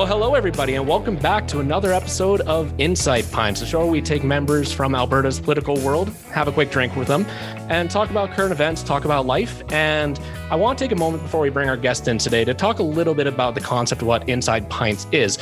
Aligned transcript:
Well, 0.00 0.06
hello, 0.06 0.34
everybody, 0.34 0.76
and 0.76 0.88
welcome 0.88 1.14
back 1.14 1.46
to 1.48 1.60
another 1.60 1.92
episode 1.92 2.40
of 2.40 2.72
Inside 2.80 3.30
Pints, 3.30 3.60
the 3.60 3.66
show 3.66 3.80
where 3.80 3.90
we 3.90 4.00
take 4.00 4.24
members 4.24 4.72
from 4.72 4.94
Alberta's 4.94 5.38
political 5.38 5.78
world, 5.80 6.08
have 6.32 6.48
a 6.48 6.52
quick 6.52 6.70
drink 6.70 6.96
with 6.96 7.06
them, 7.06 7.26
and 7.68 7.90
talk 7.90 8.08
about 8.08 8.30
current 8.30 8.50
events, 8.50 8.82
talk 8.82 9.04
about 9.04 9.26
life. 9.26 9.62
And 9.70 10.18
I 10.50 10.56
want 10.56 10.78
to 10.78 10.84
take 10.86 10.92
a 10.92 10.98
moment 10.98 11.22
before 11.22 11.40
we 11.40 11.50
bring 11.50 11.68
our 11.68 11.76
guest 11.76 12.08
in 12.08 12.16
today 12.16 12.46
to 12.46 12.54
talk 12.54 12.78
a 12.78 12.82
little 12.82 13.12
bit 13.12 13.26
about 13.26 13.54
the 13.54 13.60
concept 13.60 14.00
of 14.00 14.08
what 14.08 14.26
Inside 14.26 14.70
Pints 14.70 15.06
is. 15.12 15.36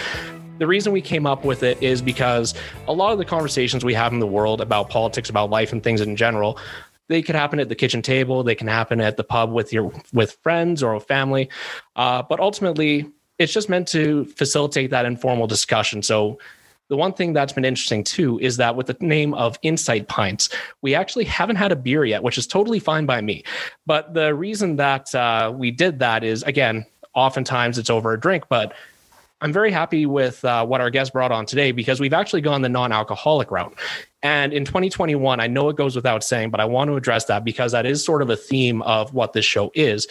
The 0.58 0.66
reason 0.66 0.92
we 0.92 1.02
came 1.02 1.24
up 1.24 1.44
with 1.44 1.62
it 1.62 1.80
is 1.80 2.02
because 2.02 2.52
a 2.88 2.92
lot 2.92 3.12
of 3.12 3.18
the 3.18 3.24
conversations 3.24 3.84
we 3.84 3.94
have 3.94 4.12
in 4.12 4.18
the 4.18 4.26
world 4.26 4.60
about 4.60 4.90
politics, 4.90 5.30
about 5.30 5.50
life, 5.50 5.72
and 5.72 5.84
things 5.84 6.00
in 6.00 6.16
general 6.16 6.58
they 7.06 7.22
could 7.22 7.34
happen 7.34 7.58
at 7.58 7.70
the 7.70 7.74
kitchen 7.74 8.02
table 8.02 8.42
they 8.42 8.54
can 8.54 8.66
happen 8.66 9.00
at 9.00 9.16
the 9.16 9.24
pub 9.24 9.50
with 9.50 9.72
your 9.72 9.90
with 10.12 10.32
friends 10.42 10.82
or 10.82 11.00
family 11.00 11.48
uh, 11.96 12.22
but 12.22 12.38
ultimately 12.38 13.10
it's 13.38 13.52
just 13.52 13.68
meant 13.68 13.88
to 13.88 14.24
facilitate 14.36 14.90
that 14.90 15.06
informal 15.06 15.46
discussion. 15.46 16.02
So 16.02 16.38
the 16.88 16.96
one 16.96 17.12
thing 17.12 17.32
that's 17.32 17.52
been 17.52 17.64
interesting 17.64 18.02
too 18.02 18.38
is 18.40 18.56
that 18.56 18.74
with 18.74 18.86
the 18.86 18.96
name 19.00 19.34
of 19.34 19.58
Inside 19.62 20.08
Pints, 20.08 20.48
we 20.82 20.94
actually 20.94 21.24
haven't 21.24 21.56
had 21.56 21.70
a 21.70 21.76
beer 21.76 22.04
yet, 22.04 22.22
which 22.22 22.38
is 22.38 22.46
totally 22.46 22.78
fine 22.78 23.06
by 23.06 23.20
me. 23.20 23.44
But 23.86 24.14
the 24.14 24.34
reason 24.34 24.76
that 24.76 25.14
uh, 25.14 25.52
we 25.54 25.70
did 25.70 25.98
that 25.98 26.24
is, 26.24 26.42
again, 26.42 26.86
oftentimes 27.14 27.78
it's 27.78 27.90
over 27.90 28.12
a 28.12 28.20
drink, 28.20 28.44
but 28.48 28.74
I'm 29.40 29.52
very 29.52 29.70
happy 29.70 30.04
with 30.04 30.44
uh, 30.44 30.66
what 30.66 30.80
our 30.80 30.90
guest 30.90 31.12
brought 31.12 31.30
on 31.30 31.46
today 31.46 31.70
because 31.70 32.00
we've 32.00 32.12
actually 32.12 32.40
gone 32.40 32.62
the 32.62 32.68
non 32.68 32.90
alcoholic 32.90 33.50
route. 33.50 33.78
And 34.22 34.52
in 34.52 34.64
2021, 34.64 35.38
I 35.38 35.46
know 35.46 35.68
it 35.68 35.76
goes 35.76 35.94
without 35.94 36.24
saying, 36.24 36.50
but 36.50 36.58
I 36.58 36.64
want 36.64 36.88
to 36.88 36.96
address 36.96 37.26
that 37.26 37.44
because 37.44 37.70
that 37.70 37.86
is 37.86 38.04
sort 38.04 38.20
of 38.20 38.30
a 38.30 38.36
theme 38.36 38.82
of 38.82 39.14
what 39.14 39.34
this 39.34 39.44
show 39.44 39.70
is. 39.74 40.08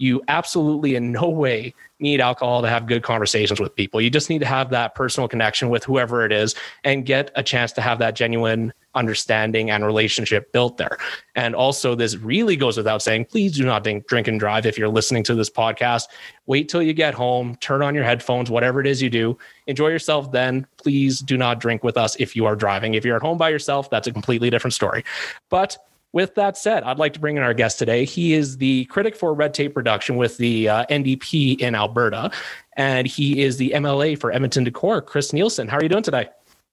You 0.00 0.22
absolutely 0.28 0.94
in 0.94 1.12
no 1.12 1.28
way 1.28 1.74
need 1.98 2.22
alcohol 2.22 2.62
to 2.62 2.68
have 2.68 2.86
good 2.86 3.02
conversations 3.02 3.60
with 3.60 3.76
people. 3.76 4.00
You 4.00 4.08
just 4.08 4.30
need 4.30 4.38
to 4.38 4.46
have 4.46 4.70
that 4.70 4.94
personal 4.94 5.28
connection 5.28 5.68
with 5.68 5.84
whoever 5.84 6.24
it 6.24 6.32
is 6.32 6.54
and 6.84 7.04
get 7.04 7.30
a 7.36 7.42
chance 7.42 7.70
to 7.72 7.82
have 7.82 7.98
that 7.98 8.16
genuine 8.16 8.72
understanding 8.94 9.70
and 9.70 9.84
relationship 9.84 10.50
built 10.52 10.78
there. 10.78 10.96
And 11.36 11.54
also, 11.54 11.94
this 11.94 12.16
really 12.16 12.56
goes 12.56 12.78
without 12.78 13.02
saying 13.02 13.26
please 13.26 13.52
do 13.52 13.64
not 13.66 13.84
drink 13.84 14.26
and 14.26 14.40
drive 14.40 14.64
if 14.64 14.78
you're 14.78 14.88
listening 14.88 15.22
to 15.24 15.34
this 15.34 15.50
podcast. 15.50 16.04
Wait 16.46 16.70
till 16.70 16.82
you 16.82 16.94
get 16.94 17.12
home, 17.12 17.56
turn 17.56 17.82
on 17.82 17.94
your 17.94 18.04
headphones, 18.04 18.50
whatever 18.50 18.80
it 18.80 18.86
is 18.86 19.02
you 19.02 19.10
do. 19.10 19.36
Enjoy 19.66 19.88
yourself 19.88 20.32
then. 20.32 20.66
Please 20.78 21.20
do 21.20 21.36
not 21.36 21.60
drink 21.60 21.84
with 21.84 21.98
us 21.98 22.16
if 22.16 22.34
you 22.34 22.46
are 22.46 22.56
driving. 22.56 22.94
If 22.94 23.04
you're 23.04 23.16
at 23.16 23.22
home 23.22 23.36
by 23.36 23.50
yourself, 23.50 23.90
that's 23.90 24.06
a 24.06 24.12
completely 24.12 24.48
different 24.48 24.72
story. 24.74 25.04
But 25.50 25.76
with 26.12 26.34
that 26.34 26.56
said, 26.56 26.82
I'd 26.82 26.98
like 26.98 27.12
to 27.14 27.20
bring 27.20 27.36
in 27.36 27.42
our 27.42 27.54
guest 27.54 27.78
today. 27.78 28.04
He 28.04 28.34
is 28.34 28.56
the 28.56 28.84
critic 28.86 29.14
for 29.14 29.34
red 29.34 29.54
tape 29.54 29.76
reduction 29.76 30.16
with 30.16 30.36
the 30.38 30.68
uh, 30.68 30.86
NDP 30.86 31.60
in 31.60 31.74
Alberta, 31.74 32.30
and 32.76 33.06
he 33.06 33.42
is 33.42 33.56
the 33.56 33.70
MLA 33.70 34.18
for 34.18 34.32
Edmonton 34.32 34.64
Decore, 34.64 35.02
Chris 35.02 35.32
Nielsen. 35.32 35.68
How 35.68 35.78
are 35.78 35.82
you 35.82 35.88
doing 35.88 36.02
today? 36.02 36.28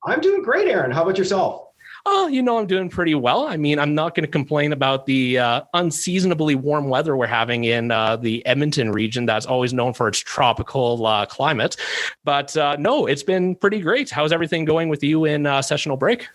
I'm 0.06 0.22
doing 0.22 0.42
great, 0.42 0.68
Aaron. 0.68 0.92
How 0.92 1.04
about 1.04 1.18
yourself? 1.18 1.68
Oh, 2.10 2.28
you 2.28 2.42
know, 2.42 2.58
I'm 2.58 2.68
doing 2.68 2.90
pretty 2.90 3.16
well. 3.16 3.48
I 3.48 3.58
mean, 3.58 3.80
I'm 3.80 3.94
not 3.94 4.16
going 4.16 4.24
to 4.24 4.32
complain 4.32 4.72
about 4.72 5.06
the 5.06 5.40
uh, 5.40 5.62
unseasonably 5.74 6.56
warm 6.56 6.88
weather 6.88 7.18
we're 7.18 7.28
having 7.28 7.66
in 7.66 7.92
uh, 7.92 8.16
the 8.16 8.46
Edmonton 8.46 8.94
region 8.94 9.26
that's 9.26 9.46
always 9.46 9.74
known 9.74 9.94
for 9.94 10.08
its 10.08 10.20
tropical 10.20 11.06
uh, 11.06 11.26
climate. 11.26 11.76
But 12.24 12.56
uh, 12.56 12.78
no, 12.80 13.08
it's 13.08 13.24
been 13.24 13.56
pretty 13.56 13.82
great. 13.82 14.10
How's 14.10 14.32
everything 14.32 14.64
going 14.64 14.88
with 14.88 15.04
you 15.04 15.26
in 15.26 15.46
uh, 15.46 15.62
sessional 15.62 15.98
break? 15.98 16.30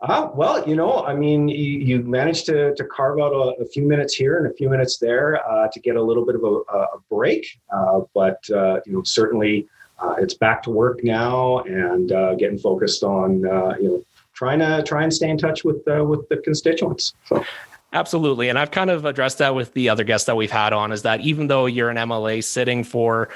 Uh, 0.00 0.30
well, 0.32 0.66
you 0.68 0.76
know, 0.76 1.04
I 1.04 1.14
mean, 1.14 1.48
you, 1.48 1.78
you 1.80 2.02
managed 2.02 2.46
to, 2.46 2.74
to 2.76 2.84
carve 2.84 3.18
out 3.18 3.32
a, 3.32 3.62
a, 3.62 3.66
few 3.66 3.82
minutes 3.82 4.14
here 4.14 4.38
and 4.38 4.46
a 4.46 4.54
few 4.54 4.70
minutes 4.70 4.98
there 4.98 5.44
uh, 5.50 5.66
to 5.72 5.80
get 5.80 5.96
a 5.96 6.02
little 6.02 6.24
bit 6.24 6.36
of 6.36 6.44
a, 6.44 6.54
a 6.72 6.98
break. 7.10 7.58
Uh, 7.72 8.02
but, 8.14 8.48
uh, 8.50 8.78
you 8.86 8.92
know, 8.92 9.02
certainly 9.02 9.66
uh, 9.98 10.14
it's 10.18 10.34
back 10.34 10.62
to 10.62 10.70
work 10.70 11.02
now 11.02 11.58
and 11.60 12.12
uh, 12.12 12.36
getting 12.36 12.58
focused 12.58 13.02
on, 13.02 13.40
you 13.80 13.88
know, 13.88 14.04
trying 14.34 14.60
to 14.60 14.84
try 14.84 15.02
and 15.02 15.12
stay 15.12 15.28
in 15.28 15.36
touch 15.36 15.64
with, 15.64 15.82
with 15.86 16.28
the 16.28 16.36
constituents. 16.44 17.14
So. 17.24 17.44
Absolutely. 17.92 18.50
And 18.50 18.58
I've 18.58 18.70
kind 18.70 18.90
of 18.90 19.04
addressed 19.04 19.38
that 19.38 19.54
with 19.54 19.72
the 19.72 19.88
other 19.88 20.04
guests 20.04 20.26
that 20.26 20.36
we've 20.36 20.50
had 20.50 20.72
on 20.72 20.92
is 20.92 21.02
that 21.02 21.22
even 21.22 21.48
though 21.48 21.66
you're 21.66 21.90
an 21.90 21.96
MLA 21.96 22.44
sitting 22.44 22.84
for 22.84 23.30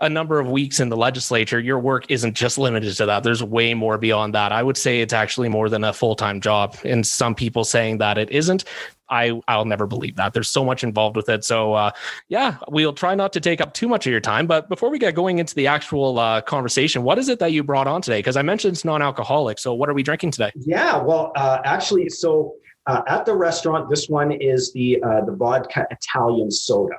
a 0.00 0.08
number 0.08 0.40
of 0.40 0.48
weeks 0.48 0.80
in 0.80 0.88
the 0.88 0.96
legislature, 0.96 1.60
your 1.60 1.78
work 1.78 2.10
isn't 2.10 2.34
just 2.34 2.56
limited 2.56 2.96
to 2.96 3.06
that. 3.06 3.22
There's 3.22 3.42
way 3.42 3.74
more 3.74 3.98
beyond 3.98 4.34
that. 4.34 4.50
I 4.50 4.62
would 4.62 4.76
say 4.76 5.00
it's 5.00 5.12
actually 5.12 5.48
more 5.48 5.68
than 5.68 5.84
a 5.84 5.92
full 5.92 6.16
time 6.16 6.40
job. 6.40 6.76
And 6.84 7.06
some 7.06 7.34
people 7.34 7.64
saying 7.64 7.98
that 7.98 8.16
it 8.16 8.30
isn't. 8.30 8.64
I 9.10 9.40
I'll 9.48 9.64
never 9.64 9.86
believe 9.86 10.16
that. 10.16 10.32
There's 10.32 10.48
so 10.48 10.64
much 10.64 10.84
involved 10.84 11.16
with 11.16 11.28
it. 11.28 11.44
So 11.44 11.74
uh, 11.74 11.90
yeah, 12.28 12.56
we'll 12.68 12.92
try 12.92 13.14
not 13.14 13.32
to 13.34 13.40
take 13.40 13.60
up 13.60 13.74
too 13.74 13.88
much 13.88 14.06
of 14.06 14.10
your 14.10 14.20
time. 14.20 14.46
But 14.46 14.68
before 14.68 14.88
we 14.88 14.98
get 14.98 15.14
going 15.14 15.38
into 15.38 15.54
the 15.54 15.66
actual 15.66 16.18
uh, 16.18 16.40
conversation, 16.42 17.02
what 17.02 17.18
is 17.18 17.28
it 17.28 17.38
that 17.40 17.52
you 17.52 17.62
brought 17.62 17.88
on 17.88 18.02
today? 18.02 18.20
Because 18.20 18.36
I 18.36 18.42
mentioned 18.42 18.74
it's 18.74 18.84
non-alcoholic. 18.84 19.58
So 19.58 19.74
what 19.74 19.88
are 19.88 19.94
we 19.94 20.02
drinking 20.02 20.30
today? 20.30 20.52
Yeah, 20.54 21.02
well, 21.02 21.32
uh, 21.34 21.58
actually, 21.64 22.08
so 22.08 22.54
uh, 22.86 23.02
at 23.08 23.26
the 23.26 23.34
restaurant, 23.34 23.90
this 23.90 24.08
one 24.08 24.32
is 24.32 24.72
the 24.72 25.02
uh, 25.02 25.24
the 25.24 25.32
vodka 25.32 25.86
Italian 25.90 26.50
soda. 26.50 26.94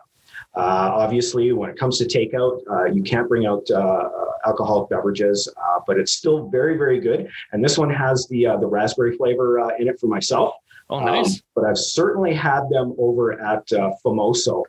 Uh, 0.56 0.92
obviously, 0.94 1.54
when 1.54 1.70
it 1.70 1.78
comes 1.78 1.98
to 1.98 2.06
takeout, 2.06 2.60
uh, 2.70 2.86
you 2.86 3.02
can't 3.02 3.30
bring 3.30 3.46
out 3.46 3.70
uh, 3.72 4.10
alcoholic 4.46 4.90
beverages, 4.90 5.48
uh, 5.56 5.80
but 5.88 5.98
it's 5.98 6.12
still 6.12 6.50
very, 6.50 6.78
very 6.78 7.00
good. 7.00 7.30
And 7.54 7.64
this 7.64 7.78
one 7.78 7.90
has 7.90 8.28
the 8.28 8.48
uh, 8.48 8.58
the 8.58 8.68
raspberry 8.68 9.16
flavor 9.16 9.62
uh, 9.62 9.70
in 9.80 9.88
it 9.88 10.00
for 10.00 10.08
myself. 10.08 10.56
Oh, 10.90 11.00
nice! 11.00 11.36
Um, 11.36 11.42
but 11.56 11.66
I've 11.66 11.78
certainly 11.78 12.34
had 12.34 12.70
them 12.70 12.94
over 12.98 13.42
at 13.42 13.68
Famoso. 14.06 14.64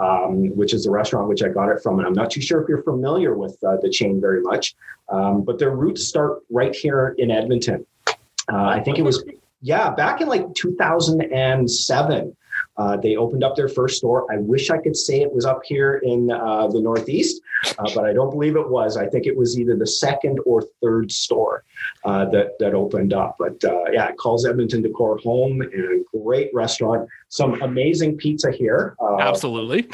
Um, 0.00 0.56
which 0.56 0.74
is 0.74 0.84
the 0.84 0.92
restaurant 0.92 1.28
which 1.28 1.42
I 1.42 1.48
got 1.48 1.70
it 1.70 1.82
from. 1.82 1.98
And 1.98 2.06
I'm 2.06 2.12
not 2.12 2.30
too 2.30 2.40
sure 2.40 2.62
if 2.62 2.68
you're 2.68 2.84
familiar 2.84 3.34
with 3.34 3.58
the 3.58 3.90
chain 3.92 4.20
very 4.20 4.40
much, 4.40 4.76
um, 5.08 5.42
but 5.42 5.58
their 5.58 5.72
roots 5.72 6.06
start 6.06 6.38
right 6.50 6.72
here 6.72 7.16
in 7.18 7.32
Edmonton. 7.32 7.84
I 8.48 8.78
think 8.78 9.00
it 9.00 9.02
was, 9.02 9.24
yeah, 9.60 9.90
back 9.90 10.20
in 10.20 10.28
like 10.28 10.54
2007. 10.54 12.36
Uh, 12.78 12.96
they 12.96 13.16
opened 13.16 13.42
up 13.42 13.56
their 13.56 13.68
first 13.68 13.98
store. 13.98 14.24
I 14.32 14.38
wish 14.38 14.70
I 14.70 14.78
could 14.78 14.96
say 14.96 15.20
it 15.20 15.32
was 15.32 15.44
up 15.44 15.62
here 15.64 16.00
in 16.04 16.30
uh, 16.30 16.68
the 16.68 16.80
Northeast, 16.80 17.42
uh, 17.78 17.90
but 17.94 18.04
I 18.04 18.12
don't 18.12 18.30
believe 18.30 18.56
it 18.56 18.68
was. 18.68 18.96
I 18.96 19.06
think 19.06 19.26
it 19.26 19.36
was 19.36 19.58
either 19.58 19.76
the 19.76 19.86
second 19.86 20.38
or 20.46 20.62
third 20.80 21.10
store 21.10 21.64
uh, 22.04 22.26
that 22.26 22.58
that 22.60 22.74
opened 22.74 23.12
up. 23.12 23.36
But 23.38 23.62
uh, 23.64 23.84
yeah, 23.92 24.08
it 24.08 24.16
calls 24.16 24.46
Edmonton 24.46 24.82
Decore 24.82 25.18
home 25.18 25.60
and 25.60 26.02
a 26.02 26.18
great 26.18 26.50
restaurant. 26.54 27.08
Some 27.30 27.60
amazing 27.62 28.16
pizza 28.16 28.50
here. 28.50 28.96
Uh, 29.00 29.18
Absolutely. 29.18 29.86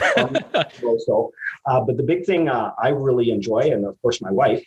also, 0.85 1.33
but 1.67 1.97
the 1.97 2.03
big 2.03 2.25
thing 2.25 2.49
I 2.49 2.89
really 2.89 3.31
enjoy, 3.31 3.61
and 3.73 3.85
of 3.85 4.01
course 4.03 4.21
my 4.21 4.31
wife, 4.31 4.65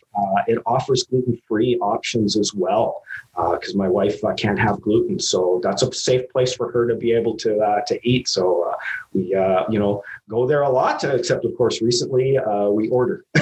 it 0.47 0.59
offers 0.65 1.03
gluten-free 1.03 1.77
options 1.77 2.37
as 2.37 2.53
well 2.53 3.03
because 3.51 3.75
my 3.75 3.87
wife 3.87 4.21
can't 4.37 4.59
have 4.59 4.81
gluten, 4.81 5.19
so 5.19 5.59
that's 5.63 5.81
a 5.81 5.93
safe 5.93 6.29
place 6.29 6.53
for 6.53 6.71
her 6.71 6.87
to 6.87 6.95
be 6.95 7.13
able 7.13 7.37
to 7.37 7.81
to 7.87 7.99
eat. 8.07 8.27
So 8.27 8.69
uh, 8.69 8.75
we, 9.13 9.33
uh, 9.33 9.63
you 9.69 9.79
know, 9.79 10.03
go 10.29 10.47
there 10.47 10.61
a 10.61 10.69
lot, 10.69 11.03
except 11.03 11.45
of 11.45 11.55
course, 11.57 11.81
recently 11.81 12.37
uh, 12.37 12.69
we 12.69 12.89
ordered. 12.89 13.23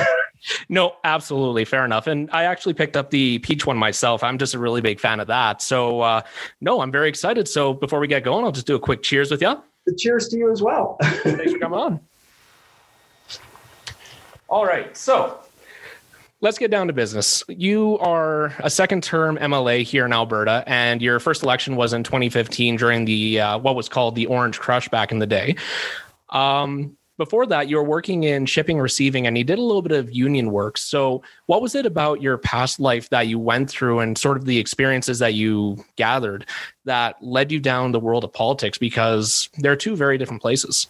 no, 0.69 0.95
absolutely. 1.03 1.65
Fair 1.65 1.85
enough. 1.85 2.07
And 2.07 2.29
I 2.31 2.43
actually 2.43 2.73
picked 2.73 2.95
up 2.97 3.09
the 3.09 3.39
peach 3.39 3.65
one 3.65 3.77
myself. 3.77 4.23
I'm 4.23 4.37
just 4.37 4.53
a 4.53 4.59
really 4.59 4.81
big 4.81 4.99
fan 4.99 5.19
of 5.19 5.27
that. 5.27 5.61
So, 5.61 6.01
uh, 6.01 6.21
no, 6.61 6.81
I'm 6.81 6.91
very 6.91 7.09
excited. 7.09 7.47
So 7.47 7.73
before 7.73 7.99
we 7.99 8.07
get 8.07 8.23
going, 8.23 8.45
I'll 8.45 8.51
just 8.51 8.67
do 8.67 8.75
a 8.75 8.79
quick 8.79 9.03
cheers 9.03 9.31
with 9.31 9.41
you. 9.41 9.61
Cheers 9.97 10.29
to 10.29 10.37
you 10.37 10.51
as 10.51 10.61
well. 10.61 10.97
Thanks 11.03 11.51
for 11.51 11.59
coming 11.59 11.79
on. 11.79 11.99
All 14.49 14.65
right. 14.65 14.95
So 14.95 15.39
let's 16.41 16.57
get 16.57 16.71
down 16.71 16.87
to 16.87 16.93
business. 16.93 17.43
You 17.47 17.97
are 17.99 18.53
a 18.59 18.69
second 18.69 19.03
term 19.03 19.37
MLA 19.37 19.83
here 19.83 20.05
in 20.05 20.13
Alberta, 20.13 20.63
and 20.67 21.01
your 21.01 21.19
first 21.19 21.43
election 21.43 21.75
was 21.75 21.93
in 21.93 22.03
2015 22.03 22.77
during 22.77 23.05
the 23.05 23.39
uh, 23.39 23.57
what 23.57 23.75
was 23.75 23.89
called 23.89 24.15
the 24.15 24.27
Orange 24.27 24.59
Crush 24.59 24.87
back 24.89 25.11
in 25.11 25.19
the 25.19 25.27
day. 25.27 25.55
Um, 26.29 26.97
before 27.17 27.45
that, 27.47 27.69
you 27.69 27.77
were 27.77 27.83
working 27.83 28.23
in 28.23 28.45
shipping, 28.45 28.77
receiving, 28.77 29.27
and 29.27 29.37
you 29.37 29.43
did 29.43 29.59
a 29.59 29.61
little 29.61 29.81
bit 29.81 29.93
of 29.93 30.11
union 30.11 30.51
work. 30.51 30.77
So, 30.77 31.21
what 31.45 31.61
was 31.61 31.75
it 31.75 31.85
about 31.85 32.21
your 32.21 32.37
past 32.37 32.79
life 32.79 33.09
that 33.09 33.27
you 33.27 33.39
went 33.39 33.69
through 33.69 33.99
and 33.99 34.17
sort 34.17 34.37
of 34.37 34.45
the 34.45 34.57
experiences 34.57 35.19
that 35.19 35.33
you 35.33 35.83
gathered 35.95 36.45
that 36.83 37.15
led 37.21 37.51
you 37.51 37.59
down 37.59 37.91
the 37.91 37.99
world 37.99 38.23
of 38.23 38.33
politics? 38.33 38.77
Because 38.77 39.49
they're 39.59 39.75
two 39.75 39.95
very 39.95 40.17
different 40.17 40.41
places. 40.41 40.87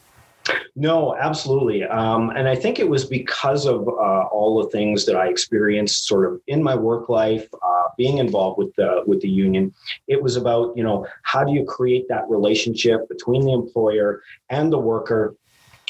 No, 0.75 1.15
absolutely. 1.15 1.83
Um, 1.85 2.31
and 2.31 2.47
I 2.47 2.55
think 2.55 2.79
it 2.79 2.87
was 2.87 3.05
because 3.05 3.65
of 3.65 3.87
uh, 3.87 4.25
all 4.27 4.61
the 4.61 4.69
things 4.69 5.05
that 5.05 5.15
I 5.15 5.27
experienced 5.27 6.05
sort 6.05 6.31
of 6.31 6.39
in 6.47 6.61
my 6.61 6.75
work 6.75 7.09
life, 7.09 7.47
uh, 7.53 7.83
being 7.97 8.19
involved 8.19 8.59
with 8.59 8.75
the, 8.75 9.03
with 9.07 9.21
the 9.21 9.29
union. 9.29 9.73
It 10.07 10.21
was 10.21 10.35
about, 10.35 10.77
you 10.77 10.83
know, 10.83 11.07
how 11.23 11.43
do 11.43 11.51
you 11.51 11.65
create 11.65 12.07
that 12.09 12.29
relationship 12.29 13.07
between 13.09 13.45
the 13.45 13.53
employer 13.53 14.21
and 14.49 14.71
the 14.71 14.77
worker 14.77 15.35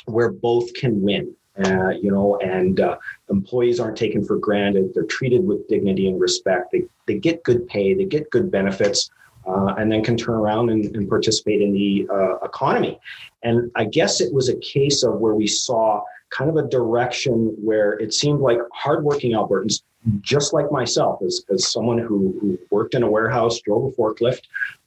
where 0.06 0.32
both 0.32 0.74
can 0.74 1.02
win? 1.02 1.34
Uh, 1.64 1.90
you 1.90 2.12
know, 2.12 2.38
and 2.40 2.82
uh, 2.82 2.98
employees 3.30 3.80
aren't 3.80 3.98
taken 3.98 4.26
for 4.26 4.38
granted. 4.38 4.94
They're 4.94 5.04
treated 5.06 5.46
with 5.46 5.68
dignity 5.70 6.10
and 6.10 6.20
respect. 6.20 6.72
They, 6.74 6.84
they 7.08 7.18
get 7.18 7.44
good 7.44 7.66
pay, 7.68 7.94
they 7.94 8.04
get 8.04 8.30
good 8.30 8.52
benefits 8.52 9.10
uh, 9.48 9.76
and 9.78 9.90
then 9.90 10.04
can 10.04 10.18
turn 10.18 10.36
around 10.36 10.70
and, 10.70 10.94
and 10.96 11.08
participate 11.08 11.62
in 11.62 11.72
the 11.72 12.08
uh, 12.12 12.38
economy. 12.40 13.00
And 13.44 13.72
I 13.76 13.86
guess 13.86 14.20
it 14.20 14.34
was 14.34 14.50
a 14.50 14.58
case 14.58 15.04
of 15.04 15.16
where 15.16 15.34
we 15.34 15.48
saw 15.48 16.04
kind 16.30 16.50
of 16.50 16.58
a 16.58 16.68
direction 16.68 17.56
where 17.64 17.94
it 17.94 18.14
seemed 18.14 18.42
like 18.42 18.58
hardworking 18.74 19.32
Albertans, 19.32 19.84
just 20.22 20.54
like 20.54 20.72
myself, 20.72 21.22
as, 21.22 21.46
as 21.50 21.72
someone 21.72 21.98
who, 21.98 22.38
who 22.42 22.60
worked 22.70 22.96
in 22.96 23.04
a 23.04 23.10
warehouse, 23.10 23.62
drove 23.62 23.86
a 23.86 23.96
forklift, 23.96 24.42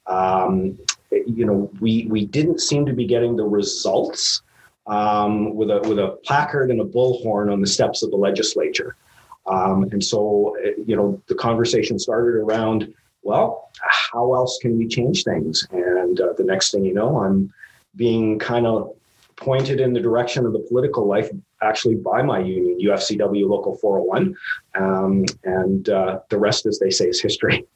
um, 0.05 0.77
you 1.11 1.45
know, 1.45 1.71
we 1.79 2.05
we 2.09 2.25
didn't 2.25 2.59
seem 2.59 2.85
to 2.85 2.93
be 2.93 3.05
getting 3.05 3.35
the 3.35 3.45
results 3.45 4.41
um, 4.89 5.55
with 5.55 5.69
a 5.69 5.79
with 5.87 5.99
a 5.99 6.19
placard 6.25 6.71
and 6.71 6.81
a 6.81 6.85
bullhorn 6.85 7.51
on 7.51 7.61
the 7.61 7.67
steps 7.67 8.03
of 8.03 8.11
the 8.11 8.17
legislature. 8.17 8.95
Um, 9.45 9.83
and 9.91 10.03
so, 10.03 10.55
you 10.85 10.95
know, 10.95 11.21
the 11.27 11.35
conversation 11.35 11.97
started 11.97 12.35
around, 12.35 12.93
well, 13.23 13.71
how 13.81 14.33
else 14.33 14.59
can 14.61 14.77
we 14.77 14.87
change 14.87 15.23
things? 15.23 15.65
And 15.71 16.19
uh, 16.19 16.33
the 16.37 16.43
next 16.43 16.71
thing 16.71 16.85
you 16.85 16.93
know, 16.93 17.19
I'm 17.19 17.51
being 17.95 18.37
kind 18.37 18.67
of 18.67 18.93
pointed 19.37 19.79
in 19.79 19.93
the 19.93 19.99
direction 19.99 20.45
of 20.45 20.53
the 20.53 20.59
political 20.59 21.07
life 21.07 21.29
actually 21.61 21.95
by 21.95 22.21
my 22.21 22.39
union, 22.39 22.79
UFCW 22.79 23.47
Local 23.47 23.75
401. 23.75 24.35
Um, 24.75 25.25
and 25.43 25.89
uh, 25.89 26.19
the 26.29 26.37
rest, 26.37 26.65
as 26.65 26.79
they 26.79 26.89
say, 26.89 27.05
is 27.05 27.21
history. 27.21 27.65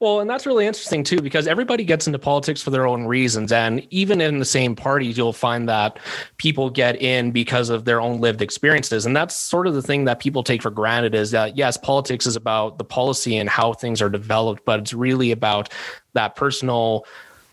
well, 0.00 0.20
and 0.20 0.28
that's 0.28 0.46
really 0.46 0.66
interesting 0.66 1.04
too, 1.04 1.20
because 1.20 1.46
everybody 1.46 1.84
gets 1.84 2.06
into 2.06 2.18
politics 2.18 2.62
for 2.62 2.70
their 2.70 2.86
own 2.86 3.04
reasons. 3.04 3.52
And 3.52 3.86
even 3.90 4.20
in 4.20 4.38
the 4.38 4.44
same 4.44 4.74
parties, 4.74 5.16
you'll 5.16 5.32
find 5.32 5.68
that 5.68 5.98
people 6.38 6.70
get 6.70 7.00
in 7.00 7.30
because 7.30 7.68
of 7.68 7.84
their 7.84 8.00
own 8.00 8.20
lived 8.20 8.42
experiences. 8.42 9.06
And 9.06 9.14
that's 9.14 9.36
sort 9.36 9.66
of 9.66 9.74
the 9.74 9.82
thing 9.82 10.04
that 10.06 10.18
people 10.18 10.42
take 10.42 10.62
for 10.62 10.70
granted 10.70 11.14
is 11.14 11.30
that, 11.32 11.56
yes, 11.56 11.76
politics 11.76 12.26
is 12.26 12.36
about 12.36 12.78
the 12.78 12.84
policy 12.84 13.36
and 13.36 13.48
how 13.48 13.72
things 13.72 14.00
are 14.02 14.10
developed, 14.10 14.64
but 14.64 14.80
it's 14.80 14.94
really 14.94 15.30
about 15.30 15.72
that 16.14 16.34
personal 16.34 17.04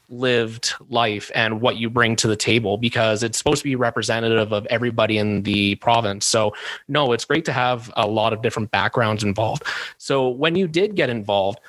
lived 0.09 0.73
life 0.89 1.31
and 1.35 1.61
what 1.61 1.77
you 1.77 1.89
bring 1.89 2.15
to 2.17 2.27
the 2.27 2.35
table 2.35 2.77
because 2.77 3.23
it's 3.23 3.37
supposed 3.37 3.59
to 3.59 3.63
be 3.63 3.75
representative 3.75 4.51
of 4.51 4.65
everybody 4.67 5.17
in 5.17 5.43
the 5.43 5.75
province. 5.75 6.25
So, 6.25 6.53
no, 6.87 7.13
it's 7.13 7.25
great 7.25 7.45
to 7.45 7.53
have 7.53 7.91
a 7.95 8.07
lot 8.07 8.33
of 8.33 8.41
different 8.41 8.71
backgrounds 8.71 9.23
involved. 9.23 9.63
So, 9.97 10.29
when 10.29 10.55
you 10.55 10.67
did 10.67 10.95
get 10.95 11.09
involved, 11.09 11.59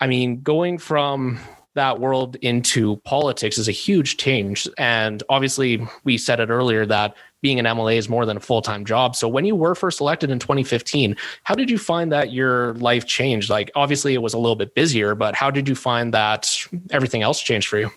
I 0.00 0.06
mean, 0.06 0.42
going 0.42 0.78
from 0.78 1.38
that 1.74 2.00
world 2.00 2.36
into 2.36 2.96
politics 3.04 3.58
is 3.58 3.68
a 3.68 3.72
huge 3.72 4.16
change. 4.16 4.68
And 4.78 5.22
obviously, 5.28 5.86
we 6.04 6.18
said 6.18 6.40
it 6.40 6.48
earlier 6.48 6.86
that 6.86 7.14
being 7.46 7.60
an 7.60 7.64
MLA 7.64 7.96
is 7.96 8.08
more 8.08 8.26
than 8.26 8.36
a 8.36 8.40
full 8.40 8.60
time 8.60 8.84
job. 8.84 9.14
So 9.14 9.28
when 9.28 9.44
you 9.44 9.54
were 9.54 9.76
first 9.76 10.00
elected 10.00 10.32
in 10.32 10.40
2015, 10.40 11.14
how 11.44 11.54
did 11.54 11.70
you 11.70 11.78
find 11.78 12.10
that 12.10 12.32
your 12.32 12.74
life 12.74 13.06
changed? 13.06 13.50
Like, 13.50 13.70
obviously, 13.76 14.14
it 14.14 14.20
was 14.20 14.34
a 14.34 14.38
little 14.38 14.56
bit 14.56 14.74
busier, 14.74 15.14
but 15.14 15.36
how 15.36 15.52
did 15.52 15.68
you 15.68 15.76
find 15.76 16.12
that 16.12 16.66
everything 16.90 17.22
else 17.22 17.40
changed 17.40 17.68
for 17.68 17.78
you? 17.78 17.88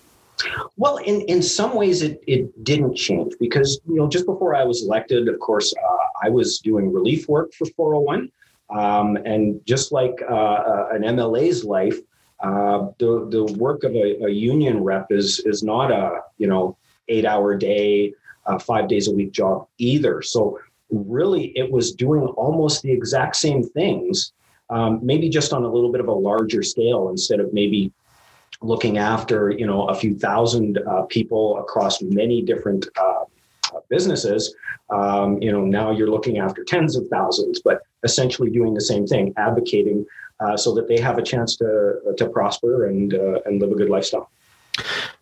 Well, 0.78 0.98
in, 0.98 1.22
in 1.22 1.42
some 1.42 1.74
ways, 1.74 2.04
it, 2.04 2.24
it 2.28 2.64
didn't 2.64 2.94
change 2.94 3.34
because, 3.40 3.82
you 3.88 3.96
know, 3.96 4.08
just 4.08 4.28
before 4.28 4.54
I 4.54 4.64
was 4.64 4.84
elected, 4.84 5.28
of 5.28 5.40
course, 5.40 5.74
uh, 5.74 6.26
I 6.28 6.30
was 6.30 6.60
doing 6.60 6.94
relief 6.94 7.28
work 7.28 7.52
for 7.54 7.66
401. 7.66 8.32
Um, 8.70 9.18
and 9.26 9.60
just 9.66 9.92
like 9.92 10.14
uh, 10.30 10.60
uh 10.72 10.90
an 10.92 11.02
MLA's 11.02 11.64
life, 11.66 11.98
uh, 12.40 12.90
the, 13.00 13.28
the 13.32 13.46
work 13.58 13.84
of 13.84 13.96
a, 13.96 14.26
a, 14.26 14.30
union 14.30 14.84
rep 14.84 15.08
is, 15.10 15.40
is 15.40 15.64
not 15.64 15.90
a, 15.90 16.20
you 16.38 16.46
know, 16.46 16.78
eight 17.08 17.26
hour 17.26 17.58
day, 17.58 18.14
uh, 18.50 18.58
five 18.58 18.88
days 18.88 19.08
a 19.08 19.12
week 19.12 19.32
job 19.32 19.68
either. 19.78 20.22
So 20.22 20.60
really, 20.90 21.58
it 21.58 21.72
was 21.72 21.94
doing 21.94 22.24
almost 22.30 22.82
the 22.82 22.92
exact 22.92 23.36
same 23.36 23.64
things, 23.64 24.34
um, 24.70 25.00
maybe 25.04 25.30
just 25.30 25.54
on 25.54 25.64
a 25.64 25.72
little 25.72 25.92
bit 25.92 26.02
of 26.02 26.08
a 26.08 26.14
larger 26.14 26.64
scale 26.64 27.10
instead 27.10 27.40
of 27.40 27.54
maybe 27.54 27.92
looking 28.62 28.98
after 28.98 29.52
you 29.52 29.66
know 29.66 29.88
a 29.88 29.96
few 29.96 30.18
thousand 30.18 30.80
uh, 30.80 31.04
people 31.04 31.60
across 31.60 32.02
many 32.02 32.42
different 32.42 32.88
uh, 33.00 33.26
businesses. 33.90 34.56
Um, 34.90 35.42
you 35.42 35.52
know 35.52 35.62
now 35.62 35.92
you're 35.92 36.10
looking 36.10 36.40
after 36.40 36.64
tens 36.64 36.96
of 36.96 37.08
thousands, 37.08 37.62
but 37.64 37.82
essentially 38.04 38.50
doing 38.50 38.74
the 38.74 38.82
same 38.82 39.06
thing, 39.06 39.34
advocating 39.38 40.06
uh, 40.40 40.58
so 40.58 40.74
that 40.74 40.88
they 40.88 41.00
have 41.00 41.18
a 41.18 41.24
chance 41.24 41.56
to 41.58 42.00
to 42.18 42.28
prosper 42.30 42.88
and 42.88 43.14
uh, 43.14 43.40
and 43.46 43.62
live 43.62 43.72
a 43.72 43.76
good 43.76 43.90
lifestyle. 43.90 44.32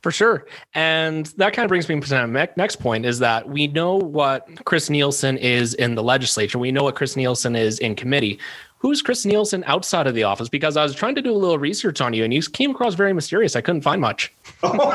For 0.01 0.11
sure. 0.11 0.45
And 0.73 1.25
that 1.38 1.53
kind 1.53 1.65
of 1.65 1.69
brings 1.69 1.89
me 1.89 1.99
to 1.99 2.27
my 2.27 2.47
next 2.55 2.77
point 2.77 3.05
is 3.05 3.19
that 3.19 3.49
we 3.49 3.67
know 3.67 3.95
what 3.95 4.47
Chris 4.65 4.89
Nielsen 4.89 5.38
is 5.38 5.73
in 5.73 5.95
the 5.95 6.03
legislature. 6.03 6.59
We 6.59 6.71
know 6.71 6.83
what 6.83 6.95
Chris 6.95 7.15
Nielsen 7.15 7.55
is 7.55 7.79
in 7.79 7.95
committee. 7.95 8.39
Who's 8.79 9.01
Chris 9.01 9.25
Nielsen 9.25 9.63
outside 9.65 10.05
of 10.05 10.13
the 10.13 10.21
office? 10.21 10.49
Because 10.49 10.77
I 10.77 10.83
was 10.83 10.94
trying 10.94 11.15
to 11.15 11.21
do 11.21 11.31
a 11.31 11.35
little 11.35 11.57
research 11.57 11.99
on 11.99 12.13
you 12.13 12.23
and 12.23 12.31
you 12.31 12.41
came 12.44 12.71
across 12.71 12.94
very 12.94 13.11
mysterious. 13.11 13.55
I 13.55 13.61
couldn't 13.61 13.81
find 13.81 13.99
much. 13.99 14.31
well, 14.61 14.91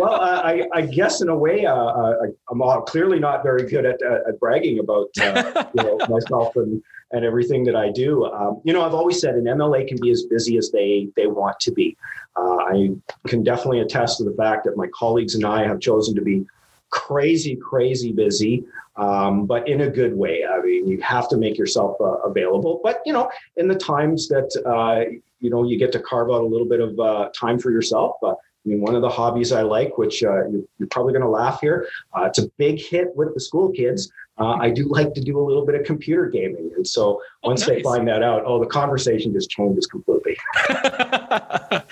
uh, 0.00 0.42
I, 0.44 0.68
I, 0.74 0.82
guess 0.82 1.22
in 1.22 1.30
a 1.30 1.36
way, 1.36 1.64
uh, 1.64 1.74
uh 1.74 2.14
I'm 2.50 2.60
clearly 2.82 3.18
not 3.18 3.42
very 3.42 3.66
good 3.66 3.86
at, 3.86 4.02
at 4.02 4.38
bragging 4.38 4.78
about 4.78 5.08
uh, 5.22 5.64
you 5.74 5.82
know, 5.82 5.98
myself 6.08 6.54
and 6.56 6.82
and 7.12 7.24
everything 7.24 7.64
that 7.64 7.76
I 7.76 7.90
do. 7.90 8.26
Um, 8.26 8.60
you 8.64 8.72
know, 8.72 8.82
I've 8.82 8.94
always 8.94 9.20
said 9.20 9.34
an 9.34 9.44
MLA 9.44 9.86
can 9.88 9.98
be 10.00 10.10
as 10.10 10.24
busy 10.24 10.56
as 10.56 10.70
they 10.70 11.08
they 11.16 11.26
want 11.26 11.58
to 11.60 11.72
be. 11.72 11.96
Uh, 12.36 12.56
I 12.56 12.90
can 13.26 13.42
definitely 13.42 13.80
attest 13.80 14.18
to 14.18 14.24
the 14.24 14.34
fact 14.34 14.64
that 14.64 14.76
my 14.76 14.86
colleagues 14.94 15.34
and 15.34 15.44
I 15.44 15.66
have 15.66 15.80
chosen 15.80 16.14
to 16.14 16.22
be 16.22 16.46
crazy, 16.90 17.56
crazy 17.56 18.12
busy, 18.12 18.64
um, 18.96 19.46
but 19.46 19.68
in 19.68 19.82
a 19.82 19.88
good 19.88 20.16
way. 20.16 20.44
I 20.44 20.60
mean, 20.60 20.86
you 20.88 21.00
have 21.00 21.28
to 21.30 21.36
make 21.36 21.56
yourself 21.56 21.96
uh, 22.00 22.18
available. 22.18 22.80
But 22.82 23.00
you 23.06 23.12
know, 23.12 23.30
in 23.56 23.68
the 23.68 23.74
times 23.74 24.28
that 24.28 24.50
uh, 24.66 25.10
you 25.40 25.50
know 25.50 25.64
you 25.64 25.78
get 25.78 25.92
to 25.92 26.00
carve 26.00 26.30
out 26.30 26.42
a 26.42 26.46
little 26.46 26.66
bit 26.66 26.80
of 26.80 26.98
uh, 27.00 27.30
time 27.34 27.58
for 27.58 27.70
yourself. 27.70 28.16
Uh, 28.22 28.34
I 28.64 28.68
mean, 28.68 28.82
one 28.82 28.94
of 28.94 29.00
the 29.00 29.08
hobbies 29.08 29.52
I 29.52 29.62
like, 29.62 29.96
which 29.96 30.22
uh, 30.22 30.46
you're, 30.48 30.88
probably 30.90 31.14
going 31.14 31.24
to 31.24 31.30
laugh 31.30 31.62
here, 31.62 31.88
uh, 32.14 32.24
it's 32.24 32.38
a 32.38 32.48
big 32.58 32.78
hit 32.78 33.16
with 33.16 33.32
the 33.32 33.40
school 33.40 33.70
kids. 33.70 34.12
Uh, 34.40 34.54
I 34.54 34.70
do 34.70 34.88
like 34.88 35.12
to 35.14 35.20
do 35.20 35.38
a 35.38 35.44
little 35.44 35.66
bit 35.66 35.74
of 35.74 35.84
computer 35.84 36.26
gaming. 36.26 36.70
And 36.74 36.86
so 36.86 37.20
oh, 37.44 37.48
once 37.48 37.60
nice. 37.60 37.68
they 37.68 37.82
find 37.82 38.08
that 38.08 38.22
out, 38.22 38.42
oh, 38.46 38.58
the 38.58 38.66
conversation 38.66 39.34
just 39.34 39.50
changes 39.50 39.86
completely. 39.86 40.36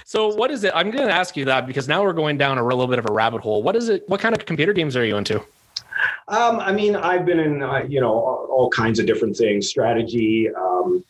so 0.04 0.28
what 0.34 0.50
is 0.50 0.64
it? 0.64 0.72
I'm 0.74 0.90
going 0.90 1.06
to 1.06 1.14
ask 1.14 1.36
you 1.36 1.44
that 1.44 1.66
because 1.66 1.88
now 1.88 2.02
we're 2.02 2.14
going 2.14 2.38
down 2.38 2.56
a 2.56 2.64
little 2.64 2.86
bit 2.86 2.98
of 2.98 3.06
a 3.08 3.12
rabbit 3.12 3.42
hole. 3.42 3.62
What 3.62 3.76
is 3.76 3.90
it? 3.90 4.08
What 4.08 4.18
kind 4.18 4.34
of 4.34 4.46
computer 4.46 4.72
games 4.72 4.96
are 4.96 5.04
you 5.04 5.18
into? 5.18 5.40
Um, 6.28 6.58
I 6.60 6.72
mean, 6.72 6.96
I've 6.96 7.26
been 7.26 7.38
in, 7.38 7.62
uh, 7.62 7.82
you 7.86 8.00
know, 8.00 8.12
all, 8.12 8.48
all, 8.50 8.70
kinds 8.70 8.98
of 8.98 9.06
different 9.06 9.36
things, 9.36 9.68
strategy, 9.68 10.48
um, 10.54 11.04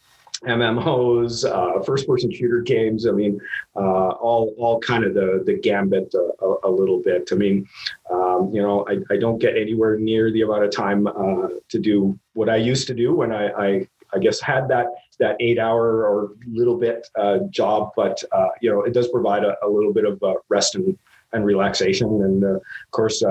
MMOs, 0.47 1.45
uh, 1.45 1.83
first-person 1.83 2.33
shooter 2.33 2.61
games. 2.61 3.07
I 3.07 3.11
mean, 3.11 3.41
uh, 3.77 4.11
all 4.11 4.55
all 4.57 4.81
kind 4.81 5.05
of 5.05 5.15
the 5.15 5.43
the 5.45 5.55
gambit 5.55 6.15
a, 6.15 6.45
a, 6.45 6.57
a 6.65 6.71
little 6.71 7.03
bit. 7.03 7.29
I 7.31 7.35
mean, 7.35 7.69
um, 8.11 8.51
you 8.53 8.63
know, 8.63 8.87
I, 8.89 8.99
I 9.13 9.19
don't 9.19 9.39
get 9.39 9.57
anywhere 9.57 9.99
near 9.99 10.31
the 10.33 10.43
amount 10.43 10.65
of 10.65 10.71
time 10.71 11.07
uh, 11.07 11.49
to 11.69 11.79
do 11.79 12.19
what 12.33 12.49
I 12.49 12.57
used 12.57 12.87
to 12.87 12.95
do 12.95 13.15
when 13.15 13.33
I, 13.33 13.49
I 13.49 13.89
I 14.15 14.19
guess 14.19 14.41
had 14.41 14.69
that 14.69 14.87
that 15.19 15.37
eight 15.41 15.59
hour 15.59 16.07
or 16.07 16.33
little 16.47 16.79
bit 16.79 17.07
uh, 17.19 17.41
job, 17.51 17.91
but 17.95 18.23
uh, 18.33 18.49
you 18.63 18.71
know, 18.71 18.83
it 18.83 18.95
does 18.95 19.09
provide 19.09 19.45
a, 19.45 19.57
a 19.63 19.69
little 19.69 19.93
bit 19.93 20.07
of 20.07 20.23
uh, 20.23 20.35
rest 20.49 20.75
and 20.75 20.99
and 21.33 21.45
relaxation. 21.45 22.09
And 22.23 22.43
of 22.43 22.63
course, 22.93 23.23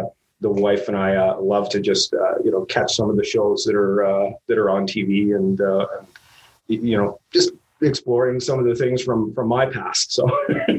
the 0.41 0.49
wife 0.49 0.87
and 0.87 0.95
I 0.95 1.15
uh, 1.15 1.39
love 1.39 1.69
to 1.69 1.79
just 1.79 2.13
uh, 2.13 2.35
you 2.43 2.51
know 2.51 2.65
catch 2.65 2.95
some 2.95 3.09
of 3.09 3.17
the 3.17 3.23
shows 3.23 3.63
that 3.65 3.75
are 3.75 4.05
uh, 4.05 4.31
that 4.47 4.57
are 4.57 4.69
on 4.69 4.87
TV 4.87 5.35
and, 5.35 5.59
and 5.59 6.07
you 6.69 6.97
know, 6.97 7.19
just 7.31 7.51
exploring 7.81 8.39
some 8.39 8.59
of 8.59 8.65
the 8.65 8.75
things 8.75 9.01
from 9.01 9.33
from 9.33 9.47
my 9.47 9.65
past. 9.65 10.13
So 10.13 10.29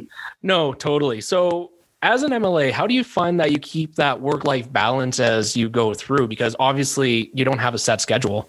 no, 0.43 0.73
totally. 0.73 1.21
So 1.21 1.73
as 2.03 2.23
an 2.23 2.31
MLA, 2.31 2.71
how 2.73 2.87
do 2.87 2.95
you 2.95 3.05
find 3.05 3.39
that 3.41 3.53
you 3.53 3.59
keep 3.59 3.97
that 3.97 4.21
work 4.21 4.45
life 4.45 4.73
balance 4.73 5.21
as 5.21 5.57
you 5.57 5.69
go 5.69 5.93
through? 5.93 6.29
Because 6.29 6.57
obviously 6.59 7.31
you 7.35 7.45
don't 7.45 7.59
have 7.59 7.75
a 7.75 7.79
set 7.79 8.01
schedule. 8.01 8.49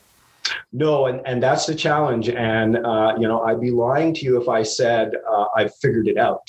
No, 0.74 1.06
and, 1.06 1.22
and 1.26 1.44
that's 1.44 1.66
the 1.66 1.76
challenge. 1.76 2.30
And, 2.30 2.78
uh, 2.78 3.16
you 3.20 3.28
know, 3.28 3.42
I'd 3.42 3.62
be 3.62 3.72
lying 3.72 4.14
to 4.16 4.26
you 4.26 4.42
if 4.42 4.50
I 4.50 4.64
said 4.64 5.12
uh, 5.30 5.46
I've 5.56 5.74
figured 5.76 6.08
it 6.08 6.18
out. 6.18 6.42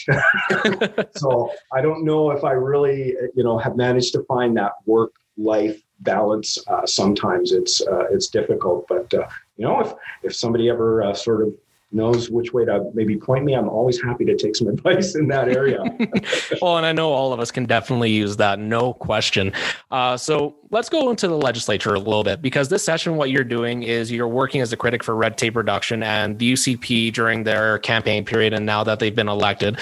so 1.17 1.53
I 1.73 1.81
don't 1.83 2.05
know 2.05 2.31
if 2.31 2.43
I 2.45 2.53
really, 2.53 3.15
you 3.35 3.45
know, 3.45 3.59
have 3.59 3.77
managed 3.77 4.13
to 4.15 4.23
find 4.25 4.57
that 4.57 4.73
work 4.87 5.13
life 5.37 5.81
balance. 6.03 6.59
Uh, 6.67 6.87
sometimes 6.87 7.53
it's 7.53 7.81
uh, 7.81 8.05
it's 8.11 8.29
difficult, 8.29 8.87
but 8.89 9.13
uh, 9.15 9.27
you 9.57 9.67
know, 9.67 9.81
if 9.81 9.93
if 10.23 10.35
somebody 10.35 10.69
ever 10.69 11.03
uh, 11.03 11.15
sort 11.15 11.43
of 11.43 11.55
knows 11.95 12.31
which 12.31 12.53
way 12.53 12.65
to 12.65 12.91
maybe 12.95 13.17
point 13.17 13.45
me, 13.45 13.55
I'm 13.55 13.69
always 13.69 14.03
happy 14.03 14.25
to 14.25 14.37
take 14.37 14.57
some 14.57 14.69
advice 14.77 15.15
in 15.15 15.29
that 15.29 15.49
area. 15.49 15.83
well, 16.63 16.79
and 16.79 16.87
I 16.87 16.93
know 16.93 17.13
all 17.13 17.33
of 17.33 17.41
us 17.41 17.51
can 17.51 17.67
definitely 17.67 18.11
use 18.11 18.37
that, 18.39 18.59
no 18.59 18.95
question. 18.95 19.53
Uh, 19.91 20.17
so 20.17 20.57
let's 20.71 20.89
go 20.89 21.11
into 21.11 21.29
the 21.29 21.37
legislature 21.37 21.95
a 21.95 21.99
little 21.99 22.25
bit 22.25 22.43
because 22.43 22.69
this 22.69 22.85
session, 22.85 23.17
what 23.17 23.31
you're 23.31 23.45
doing 23.45 23.83
is 23.83 24.11
you're 24.11 24.29
working 24.29 24.61
as 24.61 24.73
a 24.73 24.77
critic 24.77 25.05
for 25.05 25.15
red 25.15 25.37
tape 25.37 25.57
reduction 25.57 26.03
and 26.03 26.39
the 26.39 26.53
UCP 26.55 27.13
during 27.13 27.45
their 27.45 27.79
campaign 27.79 28.25
period, 28.25 28.53
and 28.53 28.65
now 28.67 28.85
that 28.85 28.99
they've 28.99 29.15
been 29.15 29.29
elected, 29.29 29.79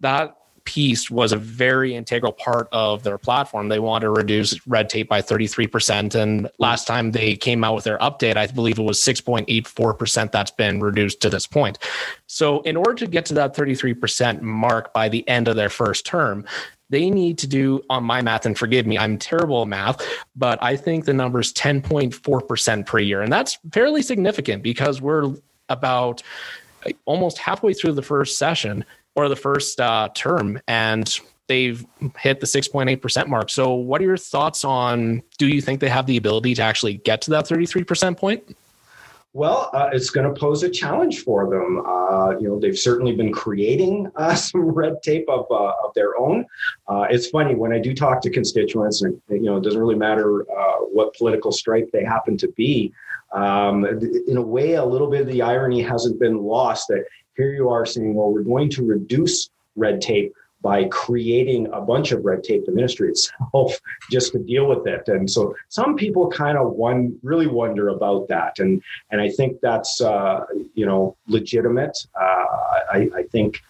that 0.00 0.36
piece 0.64 1.10
was 1.10 1.32
a 1.32 1.36
very 1.36 1.94
integral 1.94 2.32
part 2.32 2.68
of 2.72 3.02
their 3.02 3.18
platform. 3.18 3.68
They 3.68 3.78
want 3.78 4.02
to 4.02 4.10
reduce 4.10 4.66
red 4.66 4.88
tape 4.88 5.08
by 5.08 5.22
33%. 5.22 6.14
And 6.14 6.50
last 6.58 6.86
time 6.86 7.12
they 7.12 7.36
came 7.36 7.64
out 7.64 7.74
with 7.74 7.84
their 7.84 7.98
update, 7.98 8.36
I 8.36 8.46
believe 8.46 8.78
it 8.78 8.82
was 8.82 8.98
6.84% 9.00 10.32
that's 10.32 10.50
been 10.50 10.80
reduced 10.80 11.20
to 11.22 11.30
this 11.30 11.46
point. 11.46 11.78
So, 12.26 12.62
in 12.62 12.76
order 12.76 12.94
to 12.94 13.06
get 13.06 13.26
to 13.26 13.34
that 13.34 13.54
33% 13.54 14.40
mark 14.40 14.92
by 14.92 15.08
the 15.08 15.26
end 15.28 15.48
of 15.48 15.56
their 15.56 15.70
first 15.70 16.06
term, 16.06 16.44
they 16.90 17.10
need 17.10 17.38
to 17.38 17.46
do 17.46 17.82
on 17.88 18.04
my 18.04 18.22
math, 18.22 18.46
and 18.46 18.58
forgive 18.58 18.86
me, 18.86 18.98
I'm 18.98 19.18
terrible 19.18 19.62
at 19.62 19.68
math, 19.68 20.06
but 20.36 20.62
I 20.62 20.76
think 20.76 21.04
the 21.04 21.14
number 21.14 21.40
is 21.40 21.52
10.4% 21.52 22.86
per 22.86 22.98
year. 22.98 23.22
And 23.22 23.32
that's 23.32 23.58
fairly 23.72 24.02
significant 24.02 24.62
because 24.62 25.00
we're 25.00 25.34
about 25.68 26.22
uh, 26.86 26.90
almost 27.06 27.38
halfway 27.38 27.72
through 27.72 27.92
the 27.92 28.02
first 28.02 28.38
session 28.38 28.84
or 29.14 29.28
the 29.28 29.36
first 29.36 29.80
uh, 29.80 30.08
term. 30.14 30.60
And 30.68 31.18
they've 31.46 31.84
hit 32.18 32.40
the 32.40 32.46
6.8% 32.46 33.28
mark. 33.28 33.50
So, 33.50 33.74
what 33.74 34.00
are 34.00 34.04
your 34.04 34.16
thoughts 34.16 34.64
on 34.64 35.22
do 35.38 35.48
you 35.48 35.60
think 35.60 35.80
they 35.80 35.88
have 35.88 36.06
the 36.06 36.16
ability 36.16 36.54
to 36.56 36.62
actually 36.62 36.94
get 36.94 37.22
to 37.22 37.30
that 37.32 37.46
33% 37.46 38.16
point? 38.16 38.56
Well, 39.34 39.68
uh, 39.72 39.90
it's 39.92 40.10
going 40.10 40.32
to 40.32 40.40
pose 40.40 40.62
a 40.62 40.70
challenge 40.70 41.24
for 41.24 41.50
them. 41.50 41.84
Uh, 41.84 42.38
you 42.38 42.48
know, 42.48 42.60
they've 42.60 42.78
certainly 42.78 43.16
been 43.16 43.32
creating 43.32 44.08
uh, 44.14 44.34
some 44.36 44.62
red 44.62 45.02
tape 45.02 45.28
of, 45.28 45.46
uh, 45.50 45.72
of 45.84 45.92
their 45.94 46.16
own. 46.16 46.46
Uh, 46.86 47.06
it's 47.10 47.28
funny 47.28 47.56
when 47.56 47.72
I 47.72 47.80
do 47.80 47.94
talk 47.94 48.22
to 48.22 48.30
constituents, 48.30 49.02
and 49.02 49.20
you 49.28 49.42
know, 49.42 49.56
it 49.56 49.64
doesn't 49.64 49.80
really 49.80 49.96
matter 49.96 50.42
uh, 50.42 50.76
what 50.92 51.14
political 51.14 51.50
stripe 51.50 51.90
they 51.92 52.04
happen 52.04 52.38
to 52.38 52.48
be. 52.52 52.92
Um, 53.32 53.84
in 54.28 54.36
a 54.36 54.42
way, 54.42 54.74
a 54.74 54.84
little 54.84 55.10
bit 55.10 55.22
of 55.22 55.26
the 55.26 55.42
irony 55.42 55.82
hasn't 55.82 56.20
been 56.20 56.38
lost 56.38 56.86
that 56.88 57.04
here 57.36 57.52
you 57.52 57.68
are 57.68 57.86
saying, 57.86 58.14
well, 58.14 58.30
we're 58.30 58.42
going 58.42 58.70
to 58.70 58.84
reduce 58.84 59.50
red 59.76 60.00
tape 60.00 60.34
by 60.64 60.84
creating 60.84 61.68
a 61.74 61.80
bunch 61.80 62.10
of 62.10 62.24
red 62.24 62.42
tape, 62.42 62.64
the 62.64 62.72
ministry 62.72 63.10
itself, 63.10 63.78
just 64.10 64.32
to 64.32 64.38
deal 64.38 64.66
with 64.66 64.86
it. 64.86 65.06
And 65.08 65.30
so 65.30 65.54
some 65.68 65.94
people 65.94 66.30
kind 66.30 66.56
of 66.56 66.72
one 66.72 67.18
really 67.22 67.46
wonder 67.46 67.90
about 67.90 68.28
that, 68.28 68.58
and 68.58 68.82
and 69.10 69.20
I 69.20 69.28
think 69.28 69.60
that's 69.60 70.00
uh, 70.00 70.46
you 70.74 70.86
know 70.86 71.16
legitimate. 71.28 71.96
Uh, 72.18 72.46
I, 72.90 73.10
I 73.14 73.22
think 73.30 73.62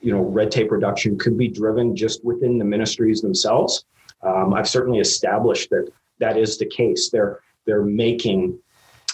you 0.00 0.12
know 0.12 0.22
red 0.22 0.52
tape 0.52 0.70
reduction 0.70 1.18
could 1.18 1.36
be 1.36 1.48
driven 1.48 1.96
just 1.96 2.24
within 2.24 2.56
the 2.56 2.64
ministries 2.64 3.20
themselves. 3.20 3.84
Um, 4.22 4.54
I've 4.54 4.68
certainly 4.68 5.00
established 5.00 5.70
that 5.70 5.90
that 6.20 6.36
is 6.36 6.56
the 6.56 6.66
case. 6.66 7.10
They're 7.10 7.40
they're 7.66 7.82
making 7.84 8.60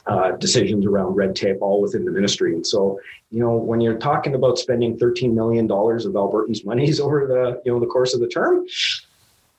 uh, 0.07 0.33
decisions 0.33 0.85
around 0.85 1.15
red 1.15 1.35
tape 1.35 1.59
all 1.61 1.81
within 1.81 2.05
the 2.05 2.11
ministry. 2.11 2.55
And 2.55 2.67
so, 2.67 3.01
you 3.31 3.41
know, 3.41 3.57
when 3.57 3.81
you're 3.81 3.99
talking 3.99 4.35
about 4.35 4.59
spending 4.59 4.99
$13 4.99 5.33
million 5.33 5.65
of 5.65 5.71
Albertans' 5.71 6.65
monies 6.67 7.01
over 7.01 7.27
the, 7.27 7.63
you 7.65 7.73
know, 7.73 7.81
the 7.81 7.87
course 7.87 8.15
of 8.15 8.21
the 8.21 8.29
term, 8.29 8.67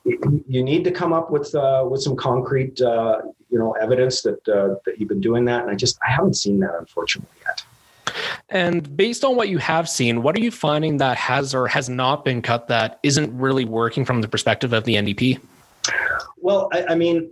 you 0.04 0.64
need 0.64 0.84
to 0.84 0.92
come 0.92 1.14
up 1.14 1.32
with 1.32 1.56
uh, 1.56 1.84
with 1.90 2.00
some 2.00 2.16
concrete, 2.16 2.80
uh, 2.80 3.22
you 3.50 3.58
know, 3.58 3.72
evidence 3.74 4.22
that 4.22 4.48
uh, 4.48 4.76
that 4.86 5.00
you've 5.00 5.10
been 5.10 5.22
doing 5.22 5.46
that. 5.46 5.64
And 5.64 5.72
I 5.72 5.76
just 5.76 5.98
I 6.08 6.12
haven't 6.12 6.36
seen 6.36 6.60
that 6.60 6.76
unfortunately 6.78 7.36
yet. 7.44 7.64
And 8.50 8.96
based 8.96 9.26
on 9.26 9.36
what 9.36 9.50
you 9.50 9.58
have 9.58 9.90
seen, 9.90 10.22
what 10.22 10.38
are 10.38 10.42
you 10.42 10.52
finding 10.52 10.98
that 10.98 11.18
has 11.18 11.56
or 11.56 11.68
has 11.68 11.90
not 11.90 12.24
been 12.24 12.44
cut 12.44 12.68
that 12.68 13.00
isn't 13.02 13.36
really 13.36 13.66
working 13.66 14.06
from 14.06 14.22
the 14.22 14.28
perspective 14.28 14.74
of 14.74 14.84
the 14.84 14.96
NDP? 14.96 15.40
Well, 16.46 16.70
I, 16.72 16.86
I, 16.90 16.96
mean, 16.96 17.28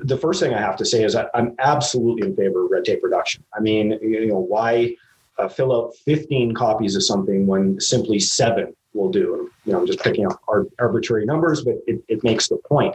the 0.00 0.18
first 0.18 0.38
thing 0.38 0.52
I 0.52 0.60
have 0.60 0.76
to 0.76 0.84
say 0.84 1.02
is 1.02 1.16
I'm 1.16 1.54
absolutely 1.60 2.28
in 2.28 2.36
favor 2.36 2.66
of 2.66 2.70
red 2.70 2.84
tape 2.84 3.02
reduction. 3.02 3.42
I 3.54 3.60
mean, 3.60 3.98
you 4.02 4.26
know, 4.26 4.38
why 4.38 4.96
uh, 5.38 5.48
fill 5.48 5.74
out 5.74 5.94
15 6.04 6.52
copies 6.52 6.94
of 6.94 7.02
something 7.02 7.46
when 7.46 7.80
simply 7.80 8.20
seven 8.20 8.76
will 8.92 9.08
do? 9.08 9.50
You 9.64 9.72
know, 9.72 9.78
I'm 9.80 9.86
just 9.86 10.00
picking 10.00 10.26
up 10.26 10.42
arbitrary 10.78 11.24
numbers, 11.24 11.64
but 11.64 11.76
it, 11.86 12.04
it 12.06 12.22
makes 12.22 12.48
the 12.48 12.58
point. 12.68 12.94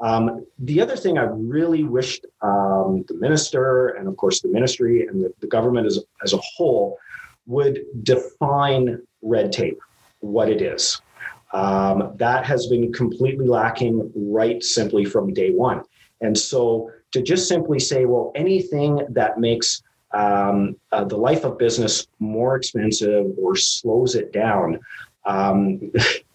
Um, 0.00 0.46
the 0.58 0.80
other 0.80 0.96
thing 0.96 1.18
I 1.18 1.24
really 1.24 1.84
wished 1.84 2.24
um, 2.40 3.04
the 3.06 3.14
minister 3.20 3.88
and, 3.88 4.08
of 4.08 4.16
course, 4.16 4.40
the 4.40 4.48
ministry 4.48 5.06
and 5.06 5.22
the, 5.22 5.34
the 5.40 5.46
government 5.46 5.86
as, 5.86 6.02
as 6.24 6.32
a 6.32 6.38
whole 6.38 6.96
would 7.44 7.80
define 8.02 9.02
red 9.20 9.52
tape, 9.52 9.78
what 10.20 10.48
it 10.48 10.62
is. 10.62 11.02
Um, 11.56 12.12
that 12.16 12.44
has 12.44 12.66
been 12.66 12.92
completely 12.92 13.46
lacking 13.46 14.12
right 14.14 14.62
simply 14.62 15.06
from 15.06 15.32
day 15.32 15.52
one. 15.52 15.82
And 16.20 16.36
so 16.36 16.90
to 17.12 17.22
just 17.22 17.48
simply 17.48 17.78
say, 17.78 18.04
well, 18.04 18.30
anything 18.34 19.00
that 19.08 19.40
makes 19.40 19.82
um, 20.12 20.76
uh, 20.92 21.04
the 21.04 21.16
life 21.16 21.44
of 21.44 21.56
business 21.56 22.08
more 22.18 22.56
expensive 22.56 23.26
or 23.38 23.56
slows 23.56 24.16
it 24.16 24.34
down 24.34 24.78
um, 25.24 25.80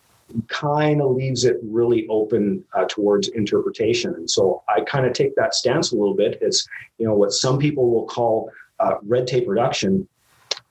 kind 0.48 1.04
of 1.04 1.12
leaves 1.12 1.46
it 1.46 1.58
really 1.62 2.08
open 2.10 2.64
uh, 2.74 2.86
towards 2.86 3.28
interpretation. 3.30 4.16
And 4.16 4.28
so 4.28 4.64
I 4.76 4.82
kind 4.82 5.06
of 5.06 5.14
take 5.14 5.36
that 5.36 5.54
stance 5.54 5.92
a 5.92 5.96
little 5.96 6.16
bit. 6.16 6.40
It's, 6.42 6.68
you 6.98 7.06
know, 7.06 7.14
what 7.14 7.32
some 7.32 7.60
people 7.60 7.92
will 7.92 8.08
call 8.08 8.50
uh, 8.80 8.96
red 9.04 9.28
tape 9.28 9.48
reduction, 9.48 10.08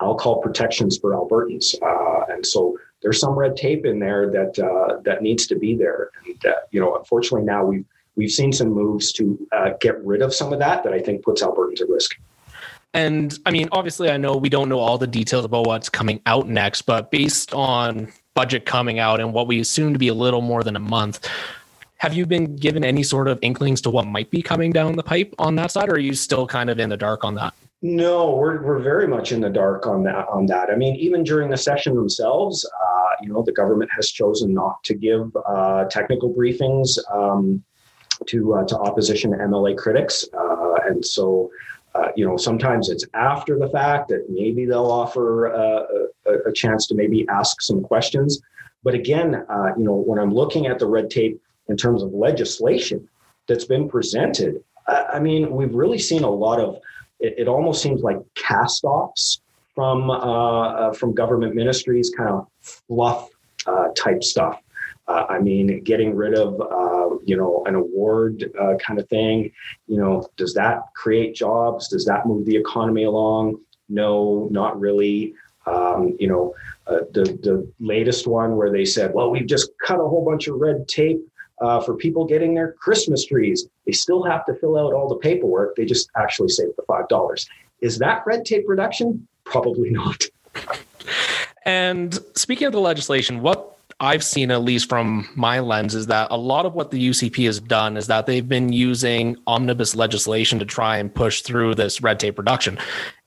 I'll 0.01 0.17
call 0.17 0.41
protections 0.41 0.99
for 0.99 1.13
Albertans. 1.13 1.75
Uh, 1.81 2.25
and 2.33 2.45
so 2.45 2.77
there's 3.03 3.21
some 3.21 3.33
red 3.33 3.57
tape 3.57 3.87
in 3.87 3.99
there 3.99 4.31
that 4.31 4.59
uh, 4.59 5.01
that 5.03 5.23
needs 5.23 5.47
to 5.49 5.57
be 5.57 5.75
there. 5.75 6.11
And 6.27 6.47
uh, 6.47 6.55
you 6.71 6.81
know, 6.81 6.97
unfortunately, 6.97 7.47
now 7.47 7.65
we've 7.65 7.85
we've 8.17 8.31
seen 8.31 8.53
some 8.53 8.69
moves 8.69 9.13
to 9.13 9.49
uh, 9.53 9.71
get 9.81 10.03
rid 10.05 10.23
of 10.23 10.35
some 10.35 10.53
of 10.53 10.59
that 10.59 10.85
that 10.85 10.93
I 10.93 11.01
think 11.01 11.23
puts 11.23 11.43
Albertans 11.43 11.81
at 11.81 11.89
risk. 11.89 12.17
And 12.93 13.39
I 13.47 13.51
mean, 13.51 13.69
obviously, 13.73 14.11
I 14.11 14.17
know 14.17 14.37
we 14.37 14.49
don't 14.49 14.69
know 14.69 14.81
all 14.81 14.99
the 14.99 15.07
details 15.07 15.45
about 15.45 15.67
what's 15.67 15.89
coming 15.89 16.21
out 16.27 16.49
next, 16.49 16.83
but 16.83 17.11
based 17.11 17.55
on 17.55 18.13
budget 18.35 18.67
coming 18.67 18.99
out 18.99 19.21
and 19.21 19.33
what 19.33 19.47
we 19.47 19.61
assume 19.61 19.93
to 19.93 19.99
be 19.99 20.09
a 20.09 20.15
little 20.15 20.41
more 20.41 20.63
than 20.63 20.77
a 20.77 20.81
month, 20.81 21.29
have 21.99 22.15
you 22.15 22.27
been 22.27 22.57
given 22.57 22.85
any 22.85 23.03
sort 23.03 23.29
of 23.29 23.39
inklings 23.43 23.81
to 23.83 23.91
what 23.91 24.07
might 24.07 24.31
be 24.31 24.43
coming 24.43 24.73
down 24.73 24.97
the 24.97 25.03
pipe 25.03 25.35
on 25.39 25.55
that 25.57 25.71
side, 25.71 25.89
or 25.89 25.95
are 25.95 25.99
you 25.99 26.15
still 26.15 26.47
kind 26.47 26.69
of 26.69 26.81
in 26.81 26.89
the 26.89 26.97
dark 26.97 27.25
on 27.25 27.35
that? 27.37 27.55
No, 27.83 28.37
we're, 28.37 28.63
we're 28.63 28.79
very 28.79 29.09
much 29.09 29.33
in 29.33 29.41
the 29.41 29.49
dark 29.49 29.87
on 29.87 30.03
that. 30.03 30.29
On 30.29 30.45
that, 30.47 30.69
I 30.71 30.77
mean, 30.77 30.97
even 30.97 31.25
during 31.25 31.49
the 31.49 31.57
session 31.57 31.95
themselves, 31.95 32.65
uh, 32.67 33.09
you 33.23 33.33
know, 33.33 33.43
the 33.43 33.53
government 33.53 33.91
has 33.97 34.11
chosen 34.11 34.53
not 34.53 34.85
to 34.85 34.95
give 34.95 35.35
uh, 35.47 35.85
technical 35.85 36.33
briefings 36.33 36.99
um, 37.11 37.63
to 38.27 38.55
uh, 38.55 38.65
to 38.67 38.79
opposition 38.79 39.33
MLA 39.33 39.77
critics, 39.77 40.27
uh, 40.37 40.75
and 40.87 41.05
so. 41.05 41.51
Uh, 41.93 42.07
you 42.15 42.25
know, 42.25 42.37
sometimes 42.37 42.89
it's 42.89 43.05
after 43.15 43.59
the 43.59 43.69
fact 43.69 44.09
that 44.09 44.25
maybe 44.31 44.65
they'll 44.65 44.93
offer 44.93 45.53
uh, 45.53 45.83
a, 46.25 46.49
a, 46.49 46.53
chance 46.53 46.87
to 46.87 46.95
maybe 46.95 47.27
ask 47.29 47.61
some 47.61 47.83
questions. 47.83 48.41
But 48.85 48.95
again, 48.95 49.45
you 49.77 49.83
know, 49.83 49.97
when 49.97 50.17
I'm 50.21 50.33
looking 50.33 50.69
at 50.69 50.79
the 50.79 50.87
red 50.87 51.11
tape 51.11 51.43
in 51.67 51.77
terms 51.77 52.05
of 52.05 52.13
legislation 52.15 53.09
that's 53.49 53.65
been 53.65 53.89
presented, 53.89 54.63
I, 54.87 55.05
I 55.15 55.19
mean, 55.19 55.51
we've 55.51 55.75
really 55.75 55.99
seen 55.99 56.23
a 56.23 56.31
lot 56.31 56.61
of 56.61 56.79
it, 57.21 57.35
it 57.39 57.49
almost 57.49 57.83
seems 57.83 58.03
like 58.03 58.19
cast-offs 58.35 59.41
from 59.75 60.11
uh, 60.11 60.17
uh, 60.17 60.93
from 60.93 61.15
government 61.15 61.55
ministries, 61.55 62.11
kind 62.17 62.31
of 62.31 62.47
fluff 62.61 63.31
uh, 63.67 63.89
type 63.97 64.23
stuff. 64.23 64.61
Uh, 65.09 65.27
I 65.29 65.39
mean, 65.39 65.83
getting 65.85 66.15
rid 66.15 66.35
of 66.35 66.61
uh, 66.61 67.17
you 67.25 67.37
know 67.37 67.63
an 67.67 67.75
award 67.75 68.51
uh, 68.61 68.75
kind 68.77 68.99
of 68.99 69.09
thing. 69.09 69.51
You 69.87 69.99
know, 69.99 70.29
does 70.37 70.55
that 70.55 70.83
create 70.95 71.35
jobs? 71.35 71.89
Does 71.89 72.05
that 72.07 72.27
move 72.27 72.47
the 72.47 72.57
economy 72.57 73.05
along? 73.05 73.61
No, 73.89 74.49
not 74.51 74.79
really. 74.79 75.35
Um, 75.67 76.17
you 76.19 76.27
know, 76.27 76.55
the 76.87 77.39
the 77.43 77.71
latest 77.81 78.27
one 78.27 78.57
where 78.57 78.73
they 78.73 78.85
said, 78.85 79.13
well, 79.15 79.31
we've 79.31 79.47
just 79.47 79.71
cut 79.87 80.01
a 80.01 80.09
whole 80.09 80.25
bunch 80.25 80.49
of 80.49 80.57
red 80.57 80.89
tape 80.89 81.21
uh, 81.61 81.81
for 81.81 81.95
people 81.95 82.25
getting 82.25 82.55
their 82.55 82.73
Christmas 82.73 83.27
trees. 83.27 83.67
They 83.87 83.93
still 83.93 84.23
have 84.25 84.45
to 84.47 84.55
fill 84.55 84.79
out 84.79 84.93
all 84.93 85.09
the 85.09 85.17
paperwork. 85.17 85.77
They 85.77 85.85
just 85.85 86.11
actually 86.17 86.49
save 86.49 86.75
the 86.77 86.83
$5. 86.83 87.47
Is 87.81 87.99
that 87.99 88.23
red 88.27 88.45
tape 88.45 88.65
reduction? 88.67 89.27
Probably 89.45 89.91
not. 89.91 90.25
and 91.65 92.19
speaking 92.35 92.67
of 92.67 92.73
the 92.73 92.81
legislation, 92.81 93.41
what 93.41 93.79
I've 94.01 94.25
seen, 94.25 94.51
at 94.51 94.63
least 94.63 94.89
from 94.89 95.29
my 95.35 95.61
lens, 95.61 95.95
is 95.95 96.07
that 96.07 96.29
a 96.31 96.37
lot 96.37 96.65
of 96.65 96.75
what 96.75 96.91
the 96.91 97.09
UCP 97.11 97.45
has 97.45 97.61
done 97.61 97.99
is 97.99 98.07
that 98.07 98.25
they've 98.25 98.49
been 98.49 98.73
using 98.73 99.37
omnibus 99.47 99.95
legislation 99.95 100.59
to 100.59 100.65
try 100.65 100.97
and 100.97 101.15
push 101.15 101.43
through 101.43 101.75
this 101.75 102.01
red 102.01 102.19
tape 102.19 102.39
reduction. 102.39 102.79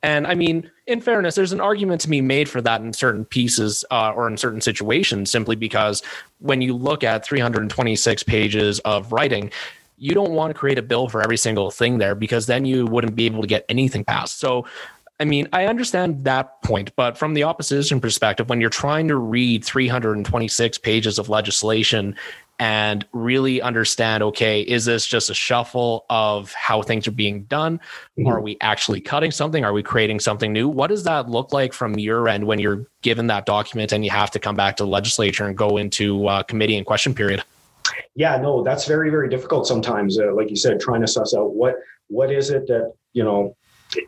And 0.03 0.27
I 0.27 0.36
mean, 0.36 0.69
in 0.86 1.00
fairness, 1.00 1.36
there's 1.36 1.53
an 1.53 1.62
argument 1.62 2.01
to 2.01 2.10
be 2.10 2.19
made 2.19 2.50
for 2.50 2.62
that 2.62 2.81
in 2.81 2.91
certain 2.91 3.24
pieces 3.24 3.86
uh, 3.89 4.12
or 4.12 4.27
in 4.27 4.38
certain 4.38 4.60
situations, 4.60 5.31
simply 5.31 5.55
because 5.55 6.03
when 6.39 6.62
you 6.62 6.75
look 6.75 7.05
at 7.05 7.25
326 7.25 8.24
pages 8.24 8.79
of 8.79 9.13
writing, 9.13 9.50
you 9.98 10.13
don't 10.13 10.31
want 10.31 10.53
to 10.53 10.60
create 10.60 10.77
a 10.77 10.81
bill 10.81 11.07
for 11.07 11.22
every 11.22 11.38
single 11.38 11.72
thing 11.72 12.00
there 12.00 12.15
because 12.15 12.48
then 12.48 12.65
you 12.65 12.86
wouldn't 12.86 13.15
be 13.15 13.25
able 13.25 13.41
to 13.41 13.48
get 13.48 13.65
anything 13.69 14.03
passed. 14.03 14.39
So 14.39 14.65
I 15.19 15.25
mean, 15.25 15.48
I 15.53 15.67
understand 15.67 16.25
that 16.25 16.62
point, 16.63 16.93
but 16.95 17.17
from 17.17 17.33
the 17.33 17.43
opposition 17.43 18.01
perspective, 18.01 18.50
when 18.50 18.60
you're 18.60 18.69
trying 18.69 19.07
to 19.07 19.15
read 19.15 19.63
326 19.63 20.79
pages 20.79 21.19
of 21.19 21.29
legislation 21.29 22.15
and 22.63 23.05
really 23.12 23.62
understand, 23.62 24.24
okay, 24.24 24.62
is 24.62 24.86
this 24.86 25.05
just 25.05 25.29
a 25.29 25.34
shuffle 25.34 26.05
of 26.10 26.53
how 26.53 26.82
things 26.82 27.05
are 27.10 27.12
being 27.12 27.43
done? 27.43 27.77
Mm-hmm. 28.17 28.27
Are 28.27 28.39
we 28.39 28.55
actually 28.62 29.01
cutting 29.01 29.32
something? 29.32 29.65
Are 29.65 29.74
we 29.74 29.84
creating 29.84 30.22
something 30.22 30.53
new? 30.53 30.70
What 30.70 30.88
does 30.88 31.03
that 31.03 31.29
look 31.29 31.51
like 31.51 31.74
from 31.74 32.00
your 32.00 32.29
end 32.29 32.48
when 32.48 32.60
you're 32.60 32.88
given 33.01 33.27
that 33.27 33.46
document 33.46 33.91
and 33.91 34.05
you 34.05 34.12
have 34.12 34.32
to 34.32 34.39
come 34.39 34.55
back 34.55 34.77
to 34.77 34.84
the 34.84 34.89
legislature 34.89 35.46
and 35.46 35.58
go 35.58 35.75
into 35.75 36.25
uh, 36.29 36.43
committee 36.43 36.77
and 36.77 36.86
question 36.86 37.13
period? 37.13 37.43
Yeah, 38.15 38.38
no, 38.38 38.63
that's 38.63 38.88
very, 38.88 39.10
very 39.10 39.27
difficult 39.27 39.67
sometimes. 39.67 40.17
Uh, 40.17 40.34
like 40.34 40.50
you 40.50 40.55
said, 40.55 40.79
trying 40.79 41.01
to 41.01 41.08
suss 41.08 41.36
out 41.36 41.53
what 41.53 41.75
what 42.08 42.32
is 42.32 42.50
it 42.50 42.65
that 42.67 42.93
you 43.12 43.25
know 43.25 43.58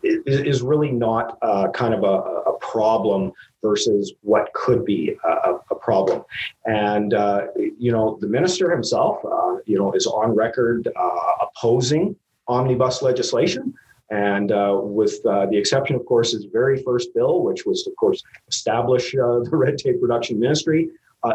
is 0.02 0.62
really 0.62 0.90
not 0.90 1.38
uh, 1.42 1.68
kind 1.68 1.94
of 1.94 2.02
a, 2.04 2.06
a, 2.50 2.58
problem 2.60 3.32
versus 3.62 4.12
what 4.22 4.52
could 4.54 4.84
be 4.84 5.16
a, 5.24 5.54
a 5.70 5.74
problem. 5.74 6.24
And, 6.64 7.14
uh, 7.14 7.46
you 7.56 7.92
know, 7.92 8.18
the 8.20 8.26
minister 8.26 8.70
himself, 8.70 9.24
uh, 9.24 9.56
you 9.66 9.78
know, 9.78 9.92
is 9.92 10.06
on 10.06 10.34
record 10.34 10.88
uh, 10.96 11.46
opposing 11.46 12.16
omnibus 12.48 13.02
legislation. 13.02 13.74
And 14.10 14.52
uh, 14.52 14.78
with 14.82 15.24
uh, 15.26 15.46
the 15.46 15.56
exception, 15.56 15.96
of 15.96 16.06
course, 16.06 16.32
his 16.32 16.44
very 16.44 16.82
first 16.82 17.12
bill, 17.14 17.42
which 17.42 17.66
was, 17.66 17.86
of 17.86 17.96
course, 17.96 18.22
establish 18.48 19.14
uh, 19.14 19.40
the 19.40 19.50
red 19.52 19.78
tape 19.78 19.96
reduction 20.00 20.38
ministry, 20.38 20.90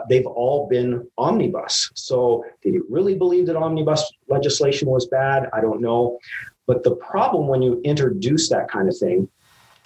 they've 0.10 0.26
all 0.26 0.70
been 0.70 1.06
omnibus. 1.18 1.92
So 1.96 2.46
did 2.64 2.74
he 2.74 2.80
really 2.90 3.16
believe 3.16 3.46
that 3.48 3.58
omnibus 3.58 4.10
legislation 4.30 4.88
was 4.88 5.08
bad? 5.08 5.50
I 5.52 5.60
don't 5.60 5.82
know. 5.82 6.18
But 6.72 6.84
the 6.84 6.96
problem 6.96 7.50
when 7.50 7.62
you 7.62 7.82
introduce 7.84 8.48
that 8.48 8.72
kind 8.72 8.88
of 8.88 8.98
thing, 8.98 9.28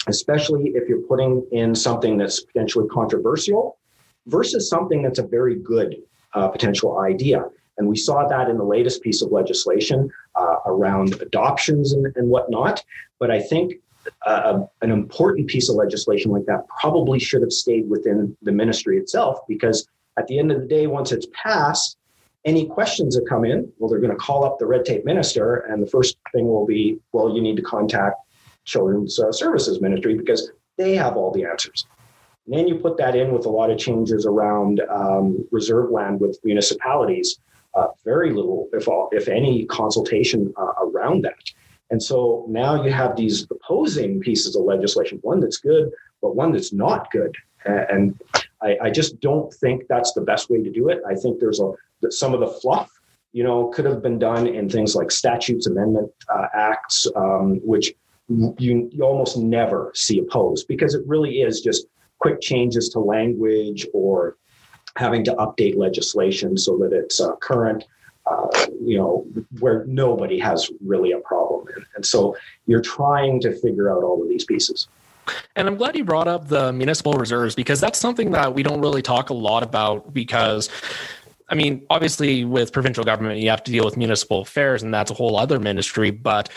especially 0.06 0.68
if 0.76 0.88
you're 0.88 1.02
putting 1.02 1.44
in 1.50 1.74
something 1.74 2.16
that's 2.16 2.44
potentially 2.44 2.86
controversial 2.86 3.76
versus 4.26 4.70
something 4.70 5.02
that's 5.02 5.18
a 5.18 5.26
very 5.26 5.56
good 5.56 5.96
uh, 6.34 6.46
potential 6.46 7.00
idea. 7.00 7.44
And 7.76 7.88
we 7.88 7.96
saw 7.96 8.28
that 8.28 8.48
in 8.48 8.56
the 8.56 8.62
latest 8.62 9.02
piece 9.02 9.20
of 9.20 9.32
legislation 9.32 10.08
uh, 10.36 10.58
around 10.66 11.20
adoptions 11.20 11.92
and, 11.92 12.06
and, 12.14 12.28
whatnot. 12.28 12.84
But 13.18 13.32
I 13.32 13.40
think 13.40 13.74
uh, 14.24 14.60
an 14.80 14.92
important 14.92 15.48
piece 15.48 15.68
of 15.68 15.74
legislation 15.74 16.30
like 16.30 16.46
that 16.46 16.68
probably 16.68 17.18
should 17.18 17.42
have 17.42 17.50
stayed 17.50 17.90
within 17.90 18.36
the 18.42 18.52
ministry 18.52 18.96
itself 18.96 19.40
because 19.48 19.88
at 20.18 20.28
the 20.28 20.38
end 20.38 20.52
of 20.52 20.60
the 20.60 20.68
day, 20.68 20.86
once 20.86 21.10
it's 21.10 21.26
passed, 21.32 21.96
any 22.46 22.64
questions 22.64 23.16
that 23.16 23.28
come 23.28 23.44
in, 23.44 23.70
well, 23.78 23.90
they're 23.90 23.98
going 23.98 24.12
to 24.12 24.16
call 24.16 24.44
up 24.44 24.58
the 24.58 24.66
red 24.66 24.84
tape 24.84 25.04
minister, 25.04 25.56
and 25.68 25.82
the 25.82 25.86
first 25.86 26.16
thing 26.32 26.46
will 26.46 26.64
be, 26.64 26.98
well, 27.12 27.34
you 27.34 27.42
need 27.42 27.56
to 27.56 27.62
contact 27.62 28.16
Children's 28.64 29.18
uh, 29.18 29.32
Services 29.32 29.80
Ministry 29.80 30.16
because 30.16 30.52
they 30.78 30.94
have 30.94 31.16
all 31.16 31.32
the 31.32 31.44
answers. 31.44 31.86
And 32.46 32.56
then 32.56 32.68
you 32.68 32.76
put 32.76 32.96
that 32.98 33.16
in 33.16 33.32
with 33.32 33.46
a 33.46 33.50
lot 33.50 33.70
of 33.70 33.78
changes 33.78 34.24
around 34.24 34.80
um, 34.88 35.46
reserve 35.50 35.90
land 35.90 36.20
with 36.20 36.38
municipalities. 36.44 37.38
Uh, 37.74 37.88
very 38.04 38.32
little, 38.32 38.68
if 38.72 38.86
all, 38.88 39.08
if 39.12 39.28
any, 39.28 39.66
consultation 39.66 40.54
uh, 40.56 40.72
around 40.80 41.24
that. 41.24 41.34
And 41.90 42.02
so 42.02 42.46
now 42.48 42.82
you 42.82 42.90
have 42.90 43.16
these 43.16 43.46
opposing 43.50 44.20
pieces 44.20 44.56
of 44.56 44.62
legislation, 44.64 45.18
one 45.22 45.40
that's 45.40 45.58
good, 45.58 45.90
but 46.22 46.36
one 46.36 46.52
that's 46.52 46.72
not 46.72 47.10
good. 47.10 47.34
And 47.64 48.18
I, 48.62 48.78
I 48.84 48.90
just 48.90 49.20
don't 49.20 49.52
think 49.54 49.82
that's 49.88 50.12
the 50.12 50.20
best 50.20 50.48
way 50.48 50.62
to 50.62 50.70
do 50.70 50.88
it. 50.88 51.00
I 51.08 51.14
think 51.14 51.40
there's 51.40 51.60
a 51.60 51.72
some 52.12 52.34
of 52.34 52.40
the 52.40 52.46
fluff 52.46 52.90
you 53.36 53.44
know, 53.44 53.66
could 53.68 53.84
have 53.84 54.02
been 54.02 54.18
done 54.18 54.46
in 54.46 54.66
things 54.66 54.94
like 54.94 55.10
statutes, 55.10 55.66
amendment 55.66 56.10
uh, 56.34 56.46
acts, 56.54 57.06
um, 57.16 57.56
which 57.62 57.92
you, 58.28 58.88
you 58.90 59.02
almost 59.02 59.36
never 59.36 59.92
see 59.94 60.18
opposed 60.18 60.66
because 60.68 60.94
it 60.94 61.06
really 61.06 61.42
is 61.42 61.60
just 61.60 61.86
quick 62.18 62.40
changes 62.40 62.88
to 62.88 62.98
language 62.98 63.86
or 63.92 64.38
having 64.96 65.22
to 65.22 65.34
update 65.34 65.76
legislation 65.76 66.56
so 66.56 66.78
that 66.78 66.94
it's 66.94 67.20
uh, 67.20 67.36
current. 67.36 67.84
Uh, 68.28 68.48
you 68.82 68.98
know, 68.98 69.24
where 69.60 69.84
nobody 69.84 70.36
has 70.36 70.68
really 70.84 71.12
a 71.12 71.18
problem. 71.18 71.64
And, 71.76 71.86
and 71.94 72.04
so 72.04 72.36
you're 72.66 72.80
trying 72.80 73.38
to 73.42 73.54
figure 73.60 73.88
out 73.88 74.02
all 74.02 74.20
of 74.20 74.28
these 74.28 74.44
pieces. 74.44 74.88
And 75.54 75.68
I'm 75.68 75.76
glad 75.76 75.96
you 75.96 76.02
brought 76.02 76.26
up 76.26 76.48
the 76.48 76.72
municipal 76.72 77.12
reserves 77.12 77.54
because 77.54 77.80
that's 77.80 78.00
something 78.00 78.32
that 78.32 78.52
we 78.52 78.64
don't 78.64 78.80
really 78.80 79.00
talk 79.00 79.30
a 79.30 79.34
lot 79.34 79.62
about 79.62 80.12
because 80.12 80.68
I 81.48 81.54
mean, 81.54 81.86
obviously, 81.90 82.44
with 82.44 82.72
provincial 82.72 83.04
government, 83.04 83.40
you 83.40 83.50
have 83.50 83.62
to 83.64 83.70
deal 83.70 83.84
with 83.84 83.96
municipal 83.96 84.40
affairs, 84.40 84.82
and 84.82 84.92
that's 84.92 85.10
a 85.10 85.14
whole 85.14 85.36
other 85.36 85.60
ministry. 85.60 86.10
But 86.10 86.48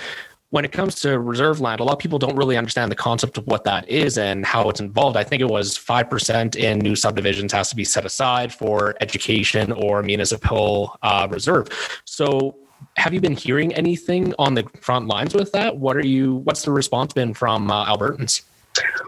when 0.49 0.65
it 0.65 0.71
comes 0.71 0.95
to 1.01 1.19
reserve 1.19 1.61
land, 1.61 1.79
a 1.79 1.83
lot 1.83 1.93
of 1.93 1.99
people 1.99 2.17
don't 2.17 2.35
really 2.35 2.57
understand 2.57 2.91
the 2.91 2.95
concept 2.95 3.37
of 3.37 3.45
what 3.45 3.63
that 3.65 3.87
is 3.87 4.17
and 4.17 4.43
how 4.45 4.67
it's 4.69 4.79
involved. 4.79 5.15
I 5.15 5.23
think 5.23 5.41
it 5.41 5.49
was 5.49 5.77
5% 5.77 6.55
in 6.55 6.79
new 6.79 6.95
subdivisions 6.95 7.51
has 7.53 7.69
to 7.69 7.75
be 7.75 7.83
set 7.83 8.03
aside 8.03 8.51
for 8.51 8.95
education 8.99 9.71
or 9.71 10.01
municipal 10.01 10.97
uh, 11.03 11.27
reserve. 11.29 11.67
So, 12.05 12.57
have 12.95 13.13
you 13.13 13.21
been 13.21 13.35
hearing 13.35 13.73
anything 13.73 14.33
on 14.39 14.55
the 14.55 14.63
front 14.81 15.07
lines 15.07 15.33
with 15.33 15.51
that? 15.51 15.77
What 15.77 15.97
are 15.97 16.05
you, 16.05 16.35
what's 16.35 16.63
the 16.63 16.71
response 16.71 17.13
been 17.13 17.33
from 17.33 17.69
uh, 17.69 17.85
Albertans? 17.85 18.41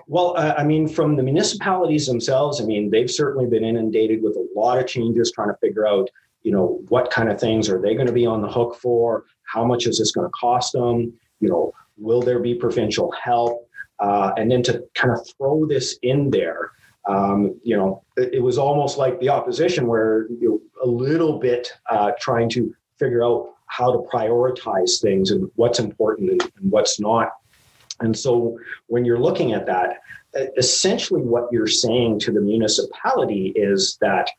Well, 0.08 0.36
uh, 0.38 0.56
I 0.58 0.64
mean, 0.64 0.88
from 0.88 1.16
the 1.16 1.24
municipalities 1.24 2.06
themselves, 2.06 2.60
I 2.60 2.66
mean, 2.66 2.90
they've 2.90 3.10
certainly 3.10 3.48
been 3.48 3.64
inundated 3.64 4.22
with 4.22 4.36
a 4.36 4.48
lot 4.56 4.78
of 4.78 4.88
changes 4.88 5.32
trying 5.32 5.50
to 5.50 5.58
figure 5.62 5.88
out, 5.88 6.10
you 6.44 6.52
know, 6.52 6.82
what 6.90 7.12
kind 7.12 7.30
of 7.30 7.40
things 7.40 7.70
are 7.70 7.82
they 7.82 7.94
going 7.94 8.08
to 8.08 8.14
be 8.14 8.26
on 8.26 8.42
the 8.42 8.50
hook 8.50 8.76
for? 8.76 9.26
How 9.44 9.64
much 9.64 9.88
is 9.88 10.00
this 10.00 10.12
going 10.12 10.28
to 10.28 10.32
cost 10.32 10.74
them? 10.74 11.14
You 11.40 11.50
know, 11.50 11.74
will 11.98 12.22
there 12.22 12.40
be 12.40 12.56
provincial 12.56 13.12
help? 13.12 13.68
Uh, 14.00 14.32
and 14.38 14.52
then 14.52 14.64
to 14.64 14.84
kind 14.96 15.14
of 15.14 15.26
throw 15.38 15.66
this 15.66 15.98
in 16.02 16.32
there, 16.32 16.72
um, 17.08 17.60
you 17.64 17.78
know, 17.78 18.04
it, 18.18 18.36
it, 18.36 18.40
was 18.40 18.58
almost 18.58 18.98
like 18.98 19.20
the 19.20 19.30
opposition 19.30 19.88
where 19.88 20.28
you 20.30 20.50
know, 20.50 20.62
a 20.84 20.88
little 20.88 21.40
bit 21.40 21.72
uh, 21.90 22.12
trying 22.20 22.50
to 22.50 22.74
figure 23.00 23.24
out 23.24 23.54
how 23.68 23.92
to 23.92 24.00
prioritize 24.14 25.00
things 25.00 25.32
and 25.32 25.50
what's 25.56 25.80
important 25.80 26.32
and, 26.32 26.42
and 26.42 26.72
what's 26.72 27.00
not 27.00 27.32
and 28.02 28.18
so 28.18 28.58
when 28.88 29.06
you're 29.06 29.20
looking 29.20 29.54
at 29.54 29.66
that, 29.68 30.02
essentially 30.58 31.22
what 31.22 31.48
you're 31.52 31.68
saying 31.68 32.20
to 32.20 32.32
the 32.32 32.42
municipality 32.42 33.54
is 33.56 33.98
that, 34.02 34.30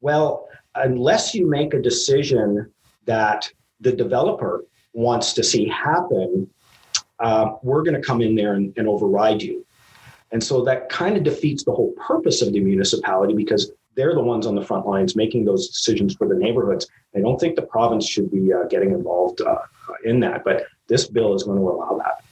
well, 0.00 0.48
unless 0.74 1.34
you 1.34 1.48
make 1.48 1.74
a 1.74 1.80
decision 1.80 2.70
that 3.06 3.50
the 3.80 3.92
developer 3.92 4.64
wants 4.92 5.32
to 5.34 5.42
see 5.42 5.66
happen, 5.68 6.48
uh, 7.20 7.52
we're 7.62 7.82
going 7.82 8.00
to 8.00 8.06
come 8.06 8.20
in 8.20 8.34
there 8.34 8.54
and, 8.54 8.72
and 8.76 8.86
override 8.88 9.42
you. 9.42 9.64
And 10.30 10.44
so 10.44 10.62
that 10.64 10.88
kind 10.88 11.16
of 11.16 11.22
defeats 11.22 11.64
the 11.64 11.72
whole 11.72 11.92
purpose 11.92 12.42
of 12.42 12.52
the 12.52 12.60
municipality 12.60 13.34
because 13.34 13.72
they're 13.96 14.14
the 14.14 14.22
ones 14.22 14.46
on 14.46 14.54
the 14.54 14.64
front 14.64 14.86
lines 14.86 15.16
making 15.16 15.44
those 15.44 15.68
decisions 15.68 16.14
for 16.14 16.28
the 16.28 16.34
neighborhoods. 16.34 16.86
I 17.16 17.20
don't 17.20 17.40
think 17.40 17.56
the 17.56 17.62
province 17.62 18.06
should 18.06 18.30
be 18.30 18.52
uh, 18.52 18.64
getting 18.64 18.92
involved 18.92 19.40
uh, 19.40 19.56
in 20.04 20.20
that, 20.20 20.44
but 20.44 20.66
this 20.86 21.08
bill 21.08 21.34
is 21.34 21.44
going 21.44 21.58
to 21.58 21.68
allow 21.68 21.96
that. 21.98 22.22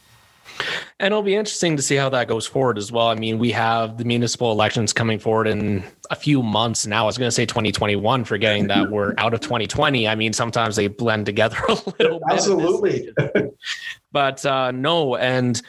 And 0.99 1.13
it'll 1.13 1.23
be 1.23 1.35
interesting 1.35 1.77
to 1.77 1.83
see 1.83 1.97
how 1.97 2.09
that 2.11 2.29
goes 2.29 2.47
forward 2.47 2.79
as 2.79 2.91
well. 2.91 3.09
I 3.09 3.15
mean, 3.15 3.39
we 3.39 3.51
have 3.53 3.99
the 3.99 4.05
municipal 4.05 4.51
elections 4.53 4.93
coming 4.93 5.19
forward 5.19 5.47
in 5.47 5.85
a 6.11 6.17
few 6.17 6.43
months 6.43 6.87
now. 6.87 7.03
I 7.03 7.07
was 7.07 7.19
going 7.19 7.29
to 7.29 7.33
say 7.33 7.47
2021, 7.47 8.25
forgetting 8.25 8.69
that 8.69 8.91
we're 8.91 9.15
out 9.19 9.35
of 9.35 9.41
2020. 9.41 10.09
I 10.09 10.15
mean, 10.15 10.33
sometimes 10.33 10.77
they 10.77 10.89
blend 10.89 11.27
together 11.27 11.59
a 11.69 11.73
little 11.73 12.21
bit. 12.21 12.23
Absolutely. 12.31 13.13
but 14.13 14.45
uh, 14.47 14.71
no, 14.71 15.17
and 15.17 15.61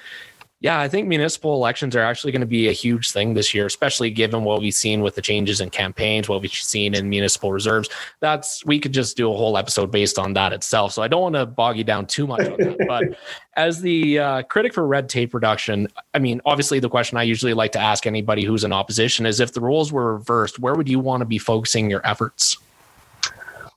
yeah, 0.60 0.80
I 0.80 0.88
think 0.88 1.08
municipal 1.08 1.54
elections 1.54 1.96
are 1.96 2.02
actually 2.02 2.32
going 2.32 2.42
to 2.42 2.48
be 2.48 2.68
a 2.68 2.72
huge 2.72 3.12
thing 3.12 3.36
this 3.36 3.54
year, 3.54 3.68
especially 3.68 4.10
given 4.10 4.44
what 4.44 4.60
we've 4.60 4.74
seen 4.74 5.02
with 5.02 5.14
the 5.14 5.22
changes 5.22 5.62
in 5.62 5.70
campaigns, 5.70 6.28
what 6.28 6.42
we've 6.42 6.52
seen 6.52 6.96
in 6.96 7.10
municipal 7.10 7.52
reserves. 7.52 7.90
That's 8.22 8.66
we 8.66 8.80
could 8.80 8.92
just 8.92 9.16
do 9.16 9.32
a 9.32 9.38
whole 9.38 9.56
episode 9.56 9.92
based 9.92 10.18
on 10.18 10.34
that 10.34 10.54
itself. 10.54 10.94
So 10.94 11.04
I 11.04 11.08
don't 11.08 11.22
want 11.22 11.36
to 11.36 11.46
bog 11.46 11.78
you 11.78 11.84
down 11.84 12.08
too 12.08 12.26
much 12.26 12.48
on 12.48 12.58
that. 12.58 12.78
but 12.88 13.04
as 13.56 13.82
the 13.82 14.18
uh, 14.18 14.42
critic 14.44 14.74
for 14.74 14.88
red 14.88 15.10
tape 15.10 15.36
reduction, 15.36 15.90
I 16.16 16.20
mean, 16.20 16.42
obviously 16.44 16.80
the 16.80 16.90
question 16.90 17.20
I 17.20 17.24
usually 17.24 17.54
like 17.54 17.74
to 17.74 17.80
ask 17.80 18.08
anybody 18.08 18.44
who's 18.44 18.64
in 18.64 18.74
opposition 18.74 19.28
is 19.28 19.40
if 19.40 19.54
the 19.54 19.62
roles 19.62 19.92
were 19.92 20.16
reversed, 20.16 20.58
where 20.58 20.74
would 20.74 20.90
you 20.90 21.00
want 21.00 21.22
to 21.22 21.26
be 21.26 21.38
focusing 21.38 21.88
your 21.88 22.02
efforts? 22.04 22.58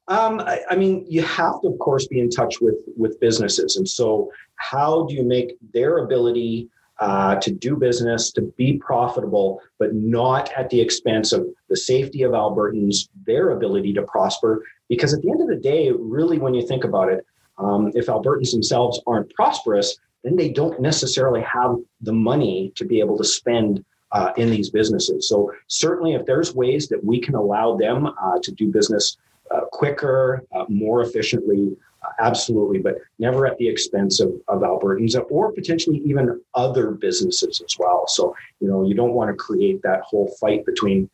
Um, 0.08 0.40
I, 0.40 0.60
I, 0.70 0.76
mean, 0.76 1.04
you 1.08 1.22
have 1.22 1.60
to, 1.60 1.68
of 1.68 1.78
course, 1.78 2.08
be 2.08 2.18
in 2.18 2.30
touch 2.30 2.60
with 2.60 2.74
with 2.96 3.20
businesses, 3.20 3.76
and 3.76 3.88
so 3.88 4.32
how 4.60 5.06
do 5.06 5.14
you 5.14 5.24
make 5.24 5.56
their 5.72 5.98
ability 5.98 6.68
uh, 7.00 7.36
to 7.36 7.50
do 7.50 7.76
business, 7.76 8.30
to 8.30 8.42
be 8.58 8.76
profitable, 8.76 9.60
but 9.78 9.94
not 9.94 10.50
at 10.52 10.68
the 10.68 10.80
expense 10.80 11.32
of 11.32 11.46
the 11.70 11.76
safety 11.76 12.22
of 12.22 12.32
Albertans, 12.32 13.08
their 13.26 13.50
ability 13.50 13.94
to 13.94 14.02
prosper? 14.02 14.62
Because 14.88 15.14
at 15.14 15.22
the 15.22 15.30
end 15.30 15.40
of 15.40 15.48
the 15.48 15.56
day, 15.56 15.90
really, 15.90 16.38
when 16.38 16.52
you 16.52 16.66
think 16.66 16.84
about 16.84 17.10
it, 17.10 17.26
um, 17.56 17.90
if 17.94 18.06
Albertans 18.06 18.52
themselves 18.52 19.00
aren't 19.06 19.32
prosperous, 19.34 19.98
then 20.24 20.36
they 20.36 20.50
don't 20.50 20.78
necessarily 20.78 21.40
have 21.40 21.76
the 22.02 22.12
money 22.12 22.70
to 22.74 22.84
be 22.84 23.00
able 23.00 23.16
to 23.16 23.24
spend 23.24 23.82
uh, 24.12 24.32
in 24.36 24.50
these 24.50 24.68
businesses. 24.68 25.26
So 25.26 25.52
certainly, 25.68 26.12
if 26.14 26.26
there's 26.26 26.54
ways 26.54 26.88
that 26.88 27.02
we 27.02 27.18
can 27.18 27.34
allow 27.34 27.76
them 27.76 28.06
uh, 28.06 28.38
to 28.42 28.52
do 28.52 28.70
business 28.70 29.16
uh, 29.50 29.62
quicker, 29.72 30.44
uh, 30.54 30.64
more 30.68 31.02
efficiently, 31.02 31.76
absolutely, 32.18 32.78
but 32.78 32.96
never 33.18 33.46
at 33.46 33.56
the 33.58 33.68
expense 33.68 34.20
of, 34.20 34.32
of 34.48 34.62
Albertans 34.62 35.14
or 35.30 35.52
potentially 35.52 35.98
even 36.04 36.40
other 36.54 36.90
businesses 36.90 37.60
as 37.64 37.76
well. 37.78 38.06
So, 38.08 38.34
you 38.60 38.68
know, 38.68 38.84
you 38.84 38.94
don't 38.94 39.12
want 39.12 39.30
to 39.30 39.34
create 39.34 39.82
that 39.82 40.02
whole 40.02 40.34
fight 40.40 40.64
between 40.64 41.08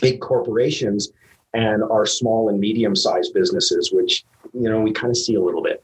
big 0.00 0.20
corporations 0.20 1.10
and 1.54 1.82
our 1.84 2.06
small 2.06 2.48
and 2.48 2.60
medium 2.60 2.94
sized 2.94 3.34
businesses, 3.34 3.90
which, 3.92 4.24
you 4.52 4.68
know, 4.68 4.80
we 4.80 4.92
kind 4.92 5.10
of 5.10 5.16
see 5.16 5.34
a 5.34 5.40
little 5.40 5.62
bit. 5.62 5.82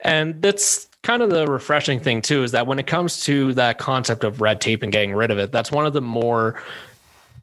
And 0.00 0.40
that's 0.42 0.88
kind 1.02 1.22
of 1.22 1.30
the 1.30 1.46
refreshing 1.46 2.00
thing, 2.00 2.22
too, 2.22 2.42
is 2.42 2.52
that 2.52 2.66
when 2.66 2.78
it 2.78 2.86
comes 2.86 3.22
to 3.24 3.54
that 3.54 3.78
concept 3.78 4.24
of 4.24 4.40
red 4.40 4.60
tape 4.60 4.82
and 4.82 4.90
getting 4.90 5.14
rid 5.14 5.30
of 5.30 5.38
it, 5.38 5.52
that's 5.52 5.70
one 5.70 5.86
of 5.86 5.92
the 5.92 6.00
more 6.00 6.60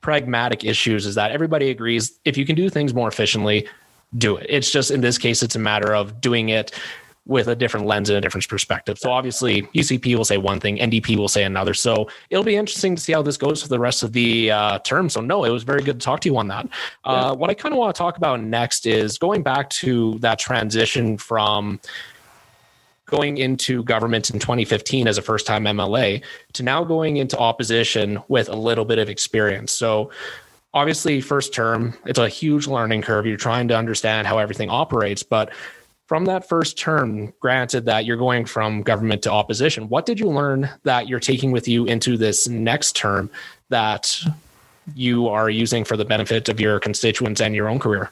pragmatic 0.02 0.66
issues 0.66 1.06
is 1.06 1.16
that 1.16 1.32
everybody 1.32 1.70
agrees 1.70 2.20
if 2.26 2.36
you 2.36 2.46
can 2.46 2.56
do 2.56 2.70
things 2.70 2.94
more 2.94 3.08
efficiently, 3.08 3.68
do 4.17 4.38
it. 4.38 4.45
It's 4.50 4.71
just 4.71 4.91
in 4.91 5.02
this 5.02 5.17
case, 5.17 5.41
it's 5.43 5.56
a 5.56 5.60
matter 5.60 5.95
of 5.95 6.21
doing 6.21 6.50
it 6.50 6.71
with 7.28 7.47
a 7.47 7.56
different 7.56 7.86
lens 7.86 8.10
and 8.10 8.17
a 8.17 8.21
different 8.21 8.47
perspective. 8.47 8.97
So 8.97 9.12
obviously, 9.12 9.62
UCP 9.76 10.15
will 10.15 10.26
say 10.26 10.38
one 10.38 10.60
thing, 10.60 10.78
NDP 10.78 11.15
will 11.17 11.28
say 11.28 11.43
another. 11.43 11.74
So 11.74 12.10
it'll 12.30 12.43
be 12.43 12.56
interesting 12.56 12.95
to 12.95 13.02
see 13.02 13.13
how 13.13 13.21
this 13.21 13.38
goes 13.38 13.62
for 13.62 13.69
the 13.69 13.80
rest 13.80 14.02
of 14.02 14.12
the 14.12 14.52
uh, 14.52 14.80
term. 14.80 15.08
So 15.10 15.21
no, 15.21 15.43
it 15.43 15.50
was 15.50 15.63
very 15.63 15.84
good 15.84 16.00
to 16.00 16.04
talk 16.04 16.21
to 16.21 16.30
you 16.30 16.38
on 16.38 16.47
that. 16.47 16.67
Uh, 17.04 17.36
what 17.36 17.50
I 17.50 17.54
kind 17.54 17.74
of 17.74 17.80
want 17.80 17.95
to 17.95 17.97
talk 17.97 18.17
about 18.17 18.41
next 18.41 18.88
is 18.88 19.17
going 19.17 19.43
back 19.43 19.69
to 19.69 20.17
that 20.19 20.39
transition 20.39 21.17
from 21.17 21.80
going 23.06 23.38
into 23.38 23.84
government 23.84 24.30
in 24.30 24.39
2015 24.39 25.08
as 25.08 25.17
a 25.17 25.21
first 25.21 25.45
time 25.45 25.65
MLA 25.65 26.24
to 26.54 26.63
now 26.63 26.84
going 26.84 27.17
into 27.17 27.38
opposition 27.38 28.19
with 28.30 28.50
a 28.50 28.56
little 28.56 28.86
bit 28.86 28.97
of 28.97 29.10
experience. 29.10 29.71
So 29.71 30.12
obviously 30.73 31.21
first 31.21 31.53
term 31.53 31.93
it's 32.05 32.19
a 32.19 32.29
huge 32.29 32.67
learning 32.67 33.01
curve. 33.01 33.25
You're 33.25 33.38
trying 33.38 33.67
to 33.69 33.77
understand 33.77 34.27
how 34.27 34.38
everything 34.38 34.69
operates 34.69 35.23
but 35.23 35.53
from 36.07 36.25
that 36.25 36.47
first 36.47 36.77
term 36.77 37.34
granted 37.39 37.86
that 37.86 38.05
you're 38.05 38.17
going 38.17 38.45
from 38.45 38.81
government 38.81 39.21
to 39.23 39.31
opposition 39.31 39.89
what 39.89 40.05
did 40.05 40.19
you 40.19 40.27
learn 40.27 40.69
that 40.84 41.07
you're 41.07 41.19
taking 41.19 41.51
with 41.51 41.67
you 41.67 41.86
into 41.86 42.17
this 42.17 42.47
next 42.47 42.95
term 42.95 43.29
that 43.69 44.21
you 44.95 45.27
are 45.27 45.49
using 45.49 45.84
for 45.84 45.95
the 45.95 46.05
benefit 46.05 46.49
of 46.49 46.60
your 46.60 46.79
constituents 46.79 47.39
and 47.39 47.55
your 47.55 47.69
own 47.69 47.79
career 47.79 48.12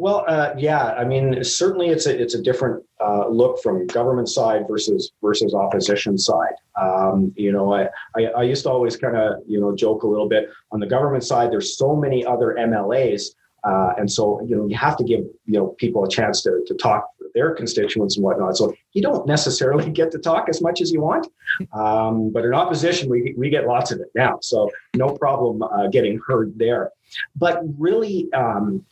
well, 0.00 0.24
uh, 0.26 0.54
yeah, 0.56 0.94
I 0.94 1.04
mean, 1.04 1.44
certainly 1.44 1.88
it's 1.88 2.06
a 2.06 2.18
it's 2.18 2.34
a 2.34 2.40
different 2.40 2.82
uh, 3.02 3.28
look 3.28 3.62
from 3.62 3.86
government 3.86 4.30
side 4.30 4.62
versus 4.66 5.12
versus 5.20 5.52
opposition 5.52 6.16
side. 6.16 6.54
Um, 6.80 7.34
you 7.36 7.52
know, 7.52 7.74
I, 7.74 7.90
I, 8.16 8.24
I 8.38 8.42
used 8.44 8.62
to 8.62 8.70
always 8.70 8.96
kind 8.96 9.14
of 9.14 9.42
you 9.46 9.60
know 9.60 9.76
joke 9.76 10.02
a 10.02 10.06
little 10.06 10.26
bit 10.26 10.48
on 10.72 10.80
the 10.80 10.86
government 10.86 11.24
side. 11.24 11.52
There's 11.52 11.76
so 11.76 11.94
many 11.94 12.24
other 12.24 12.56
MLAs, 12.58 13.34
uh, 13.62 13.92
and 13.98 14.10
so 14.10 14.40
you 14.48 14.56
know 14.56 14.66
you 14.66 14.74
have 14.74 14.96
to 14.96 15.04
give 15.04 15.20
you 15.44 15.58
know 15.58 15.66
people 15.76 16.02
a 16.02 16.08
chance 16.08 16.42
to 16.44 16.64
to 16.66 16.74
talk 16.76 17.14
to 17.18 17.26
their 17.34 17.54
constituents 17.54 18.16
and 18.16 18.24
whatnot. 18.24 18.56
So 18.56 18.72
you 18.94 19.02
don't 19.02 19.26
necessarily 19.26 19.90
get 20.00 20.10
to 20.12 20.18
talk 20.18 20.48
as 20.48 20.62
much 20.62 20.80
as 20.80 20.90
you 20.90 21.02
want, 21.02 21.26
um, 21.74 22.32
but 22.32 22.46
in 22.46 22.54
opposition 22.54 23.10
we 23.10 23.34
we 23.36 23.50
get 23.50 23.66
lots 23.66 23.92
of 23.92 24.00
it 24.00 24.08
now. 24.14 24.38
So 24.40 24.70
no 24.96 25.10
problem 25.14 25.62
uh, 25.62 25.88
getting 25.88 26.18
heard 26.26 26.58
there. 26.58 26.90
But 27.36 27.60
really. 27.76 28.32
Um, 28.32 28.86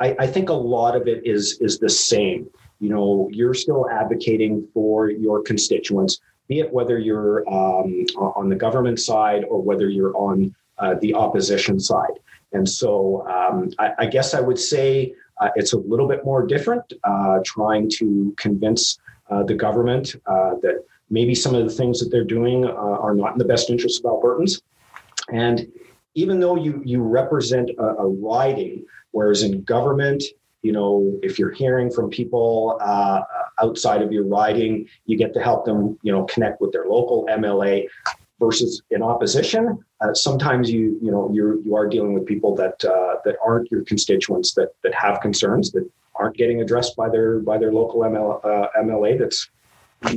I, 0.00 0.16
I 0.18 0.26
think 0.26 0.48
a 0.48 0.54
lot 0.54 0.96
of 0.96 1.08
it 1.08 1.26
is 1.26 1.58
is 1.60 1.78
the 1.78 1.88
same. 1.88 2.48
You 2.78 2.90
know, 2.90 3.28
you're 3.32 3.54
still 3.54 3.88
advocating 3.90 4.68
for 4.74 5.10
your 5.10 5.42
constituents, 5.42 6.20
be 6.48 6.60
it 6.60 6.72
whether 6.72 6.98
you're 6.98 7.48
um, 7.48 8.04
on 8.16 8.48
the 8.48 8.56
government 8.56 9.00
side 9.00 9.44
or 9.44 9.62
whether 9.62 9.88
you're 9.88 10.16
on 10.16 10.54
uh, 10.78 10.94
the 11.00 11.14
opposition 11.14 11.80
side. 11.80 12.18
And 12.52 12.68
so, 12.68 13.26
um, 13.28 13.70
I, 13.78 13.92
I, 13.98 14.06
guess 14.06 14.34
I 14.34 14.40
would 14.40 14.58
say 14.58 15.14
uh, 15.40 15.48
it's 15.56 15.72
a 15.72 15.78
little 15.78 16.06
bit 16.06 16.24
more 16.24 16.46
different, 16.46 16.92
uh, 17.04 17.40
trying 17.44 17.90
to 17.96 18.34
convince 18.36 18.98
uh, 19.30 19.42
the 19.42 19.54
government 19.54 20.14
uh, 20.26 20.54
that 20.62 20.84
maybe 21.10 21.34
some 21.34 21.54
of 21.54 21.64
the 21.64 21.72
things 21.72 21.98
that 22.00 22.10
they're 22.10 22.24
doing 22.24 22.64
uh, 22.64 22.70
are 22.70 23.14
not 23.14 23.32
in 23.32 23.38
the 23.38 23.44
best 23.44 23.70
interest 23.70 24.04
of 24.04 24.10
Albertans. 24.10 24.62
And 25.32 25.66
even 26.14 26.40
though 26.40 26.56
you 26.56 26.82
you 26.84 27.02
represent 27.02 27.70
a, 27.78 27.82
a 27.82 28.08
riding 28.08 28.84
Whereas 29.16 29.42
in 29.42 29.62
government, 29.62 30.22
you 30.60 30.72
know, 30.72 31.18
if 31.22 31.38
you're 31.38 31.56
hearing 31.62 31.90
from 31.90 32.10
people 32.10 32.76
uh, 32.82 33.22
outside 33.62 34.02
of 34.02 34.12
your 34.12 34.26
riding, 34.26 34.86
you 35.06 35.16
get 35.16 35.32
to 35.32 35.40
help 35.40 35.64
them, 35.64 35.98
you 36.02 36.12
know, 36.12 36.24
connect 36.24 36.60
with 36.60 36.70
their 36.72 36.84
local 36.84 37.26
MLA. 37.30 37.86
Versus 38.38 38.82
in 38.90 39.02
opposition, 39.02 39.82
uh, 40.02 40.12
sometimes 40.12 40.70
you 40.70 40.98
you 41.00 41.10
know 41.10 41.30
you 41.32 41.62
you 41.64 41.74
are 41.74 41.88
dealing 41.88 42.12
with 42.12 42.26
people 42.26 42.54
that 42.56 42.84
uh, 42.84 43.14
that 43.24 43.36
aren't 43.42 43.70
your 43.70 43.82
constituents 43.84 44.52
that 44.52 44.74
that 44.82 44.92
have 44.92 45.22
concerns 45.22 45.72
that 45.72 45.90
aren't 46.16 46.36
getting 46.36 46.60
addressed 46.60 46.94
by 46.96 47.08
their 47.08 47.38
by 47.38 47.56
their 47.56 47.72
local 47.72 48.00
ML, 48.00 48.44
uh, 48.44 48.68
MLA. 48.78 49.18
That's 49.18 49.48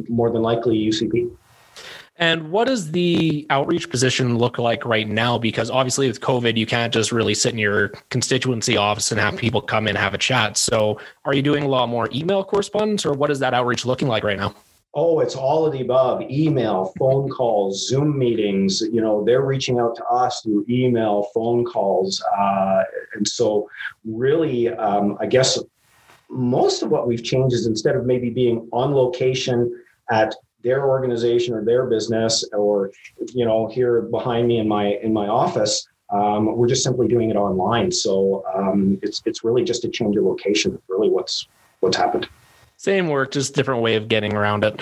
more 0.10 0.30
than 0.30 0.42
likely 0.42 0.76
UCP. 0.78 1.32
And 2.20 2.52
what 2.52 2.68
does 2.68 2.92
the 2.92 3.48
outreach 3.50 3.90
position 3.90 4.38
look 4.38 4.58
like 4.58 4.84
right 4.84 5.08
now? 5.08 5.38
Because 5.38 5.70
obviously, 5.70 6.10
with 6.10 6.20
COVID, 6.20 6.58
you 6.58 6.66
can't 6.66 6.94
just 6.94 7.14
really 7.14 7.34
sit 7.34 7.54
in 7.54 7.58
your 7.58 7.90
constituency 8.10 8.76
office 8.76 9.10
and 9.12 9.20
have 9.22 9.38
people 9.38 9.62
come 9.62 9.86
in 9.86 9.92
and 9.92 9.98
have 9.98 10.14
a 10.14 10.18
chat. 10.18 10.58
So, 10.58 11.00
are 11.24 11.34
you 11.34 11.42
doing 11.42 11.64
a 11.64 11.68
lot 11.70 11.88
more 11.88 12.10
email 12.14 12.44
correspondence, 12.44 13.06
or 13.06 13.14
what 13.14 13.32
is 13.32 13.40
that 13.40 13.54
outreach 13.54 13.86
looking 13.86 14.10
like 14.10 14.26
right 14.26 14.38
now? 14.38 14.54
Oh, 14.94 15.22
it's 15.22 15.36
all 15.36 15.66
of 15.66 15.72
the 15.72 15.80
above 15.80 16.22
email, 16.24 16.94
phone 17.00 17.30
calls, 17.30 17.88
Zoom 17.88 18.20
meetings. 18.20 18.82
You 18.82 19.00
know, 19.00 19.24
they're 19.24 19.44
reaching 19.44 19.80
out 19.80 19.96
to 19.96 20.06
us 20.08 20.42
through 20.42 20.66
email, 20.68 21.30
phone 21.34 21.64
calls. 21.64 22.22
Uh, 22.38 22.84
and 23.16 23.26
so, 23.26 23.70
really, 24.04 24.68
um, 24.68 25.18
I 25.22 25.26
guess 25.26 25.58
most 26.30 26.82
of 26.82 26.90
what 26.90 27.08
we've 27.08 27.24
changed 27.24 27.56
is 27.56 27.66
instead 27.66 27.96
of 27.96 28.06
maybe 28.06 28.30
being 28.30 28.68
on 28.74 28.94
location 28.94 29.74
at 30.12 30.36
their 30.64 30.88
organization 30.88 31.54
or 31.54 31.64
their 31.64 31.86
business 31.86 32.44
or 32.54 32.92
you 33.34 33.46
know 33.46 33.68
here 33.68 34.02
behind 34.04 34.48
me 34.48 34.60
in 34.60 34.68
my 34.68 34.88
in 35.02 35.14
my 35.14 35.28
office 35.28 35.88
um, 36.12 36.58
we're 36.58 36.68
just 36.68 36.84
simply 36.84 37.08
doing 37.08 37.30
it 37.30 37.36
online. 37.36 37.92
So 37.92 38.44
um, 38.54 39.00
it's 39.02 39.22
it's 39.26 39.44
really 39.44 39.64
just 39.64 39.86
a 39.86 39.90
change 39.90 40.18
of 40.18 40.24
location 40.24 40.82
really 40.88 41.10
what's 41.10 41.48
what's 41.82 41.98
happened. 41.98 42.28
Same 42.78 43.08
work 43.08 43.32
just 43.32 43.54
different 43.54 43.82
way 43.82 43.96
of 43.96 44.08
getting 44.08 44.34
around 44.34 44.64
it. 44.64 44.82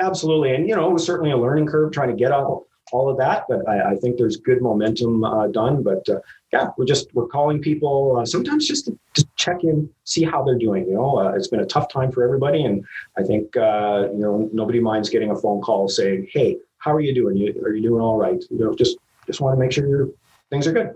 Absolutely. 0.00 0.54
And 0.54 0.68
you 0.68 0.76
know 0.76 0.88
it 0.88 0.92
was 0.92 1.04
certainly 1.04 1.30
a 1.30 1.36
learning 1.36 1.66
curve 1.66 1.92
trying 1.92 2.10
to 2.10 2.16
get 2.16 2.32
all, 2.32 2.66
all 2.92 3.10
of 3.10 3.18
that 3.18 3.44
but 3.48 3.66
I, 3.68 3.92
I 3.92 3.96
think 3.96 4.16
there's 4.16 4.36
good 4.36 4.62
momentum 4.62 5.24
uh, 5.24 5.46
done. 5.48 5.82
But 5.82 6.08
uh, 6.08 6.20
yeah 6.52 6.68
we're 6.76 6.86
just 6.86 7.14
we're 7.14 7.28
calling 7.28 7.60
people 7.60 8.18
uh, 8.18 8.26
sometimes 8.26 8.68
just 8.68 8.86
to, 8.86 8.98
to, 9.14 9.27
check 9.48 9.64
in 9.64 9.88
see 10.04 10.24
how 10.24 10.42
they're 10.44 10.58
doing 10.58 10.86
you 10.86 10.94
know? 10.94 11.18
Uh, 11.18 11.32
it's 11.32 11.48
been 11.48 11.60
a 11.60 11.66
tough 11.66 11.90
time 11.92 12.10
for 12.12 12.22
everybody 12.22 12.64
and 12.64 12.84
i 13.16 13.22
think 13.22 13.56
uh, 13.56 14.08
you 14.12 14.18
know 14.18 14.48
nobody 14.52 14.80
minds 14.80 15.08
getting 15.08 15.30
a 15.30 15.36
phone 15.36 15.60
call 15.60 15.88
saying 15.88 16.26
hey 16.32 16.56
how 16.78 16.92
are 16.92 17.00
you 17.00 17.14
doing? 17.14 17.36
You, 17.36 17.60
are 17.64 17.74
you 17.74 17.82
doing 17.82 18.00
all 18.00 18.16
right? 18.16 18.42
You 18.50 18.58
know 18.58 18.74
just 18.74 18.98
just 19.26 19.40
want 19.40 19.56
to 19.56 19.60
make 19.60 19.72
sure 19.72 19.86
your 19.86 20.08
things 20.50 20.66
are 20.66 20.72
good 20.72 20.94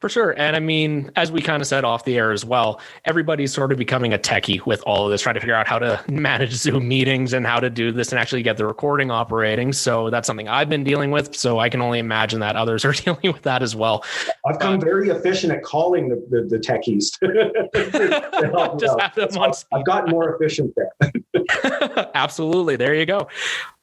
for 0.00 0.08
sure. 0.08 0.30
And 0.38 0.54
I 0.54 0.60
mean, 0.60 1.10
as 1.16 1.32
we 1.32 1.42
kind 1.42 1.60
of 1.60 1.66
said 1.66 1.84
off 1.84 2.04
the 2.04 2.16
air 2.16 2.30
as 2.30 2.44
well, 2.44 2.80
everybody's 3.04 3.52
sort 3.52 3.72
of 3.72 3.78
becoming 3.78 4.12
a 4.12 4.18
techie 4.18 4.64
with 4.64 4.80
all 4.86 5.04
of 5.04 5.10
this, 5.10 5.22
trying 5.22 5.34
to 5.34 5.40
figure 5.40 5.56
out 5.56 5.66
how 5.66 5.78
to 5.80 6.02
manage 6.08 6.52
Zoom 6.52 6.86
meetings 6.86 7.32
and 7.32 7.44
how 7.44 7.58
to 7.58 7.68
do 7.68 7.90
this 7.90 8.12
and 8.12 8.18
actually 8.18 8.42
get 8.42 8.56
the 8.56 8.66
recording 8.66 9.10
operating. 9.10 9.72
So 9.72 10.08
that's 10.08 10.26
something 10.26 10.48
I've 10.48 10.68
been 10.68 10.84
dealing 10.84 11.10
with. 11.10 11.34
So 11.34 11.58
I 11.58 11.68
can 11.68 11.82
only 11.82 11.98
imagine 11.98 12.38
that 12.40 12.54
others 12.54 12.84
are 12.84 12.92
dealing 12.92 13.32
with 13.32 13.42
that 13.42 13.62
as 13.62 13.74
well. 13.74 14.04
I've 14.46 14.58
become 14.58 14.80
very 14.80 15.08
efficient 15.08 15.52
at 15.52 15.62
calling 15.62 16.08
the, 16.08 16.24
the, 16.30 16.42
the 16.42 16.58
techies. 16.58 17.18
Just 18.80 19.00
have 19.00 19.14
them 19.14 19.42
on 19.42 19.52
I've 19.72 19.84
gotten 19.84 20.10
more 20.10 20.34
efficient 20.34 20.74
there. 20.76 22.10
Absolutely. 22.14 22.76
There 22.76 22.94
you 22.94 23.06
go. 23.06 23.28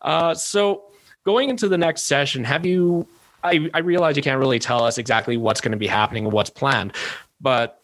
Uh, 0.02 0.34
so 0.34 0.86
going 1.26 1.50
into 1.50 1.68
the 1.68 1.78
next 1.78 2.04
session, 2.04 2.44
have 2.46 2.66
you 2.66 3.08
I, 3.46 3.70
I 3.74 3.80
realize 3.80 4.18
you 4.18 4.24
can't 4.24 4.40
really 4.40 4.60
tell 4.60 4.84
us 4.84 4.98
exactly 4.98 5.38
what's 5.38 5.62
going 5.62 5.72
to 5.72 5.78
be 5.78 5.88
happening 5.88 6.26
and 6.26 6.34
what's 6.34 6.50
planned, 6.50 6.94
but 7.40 7.82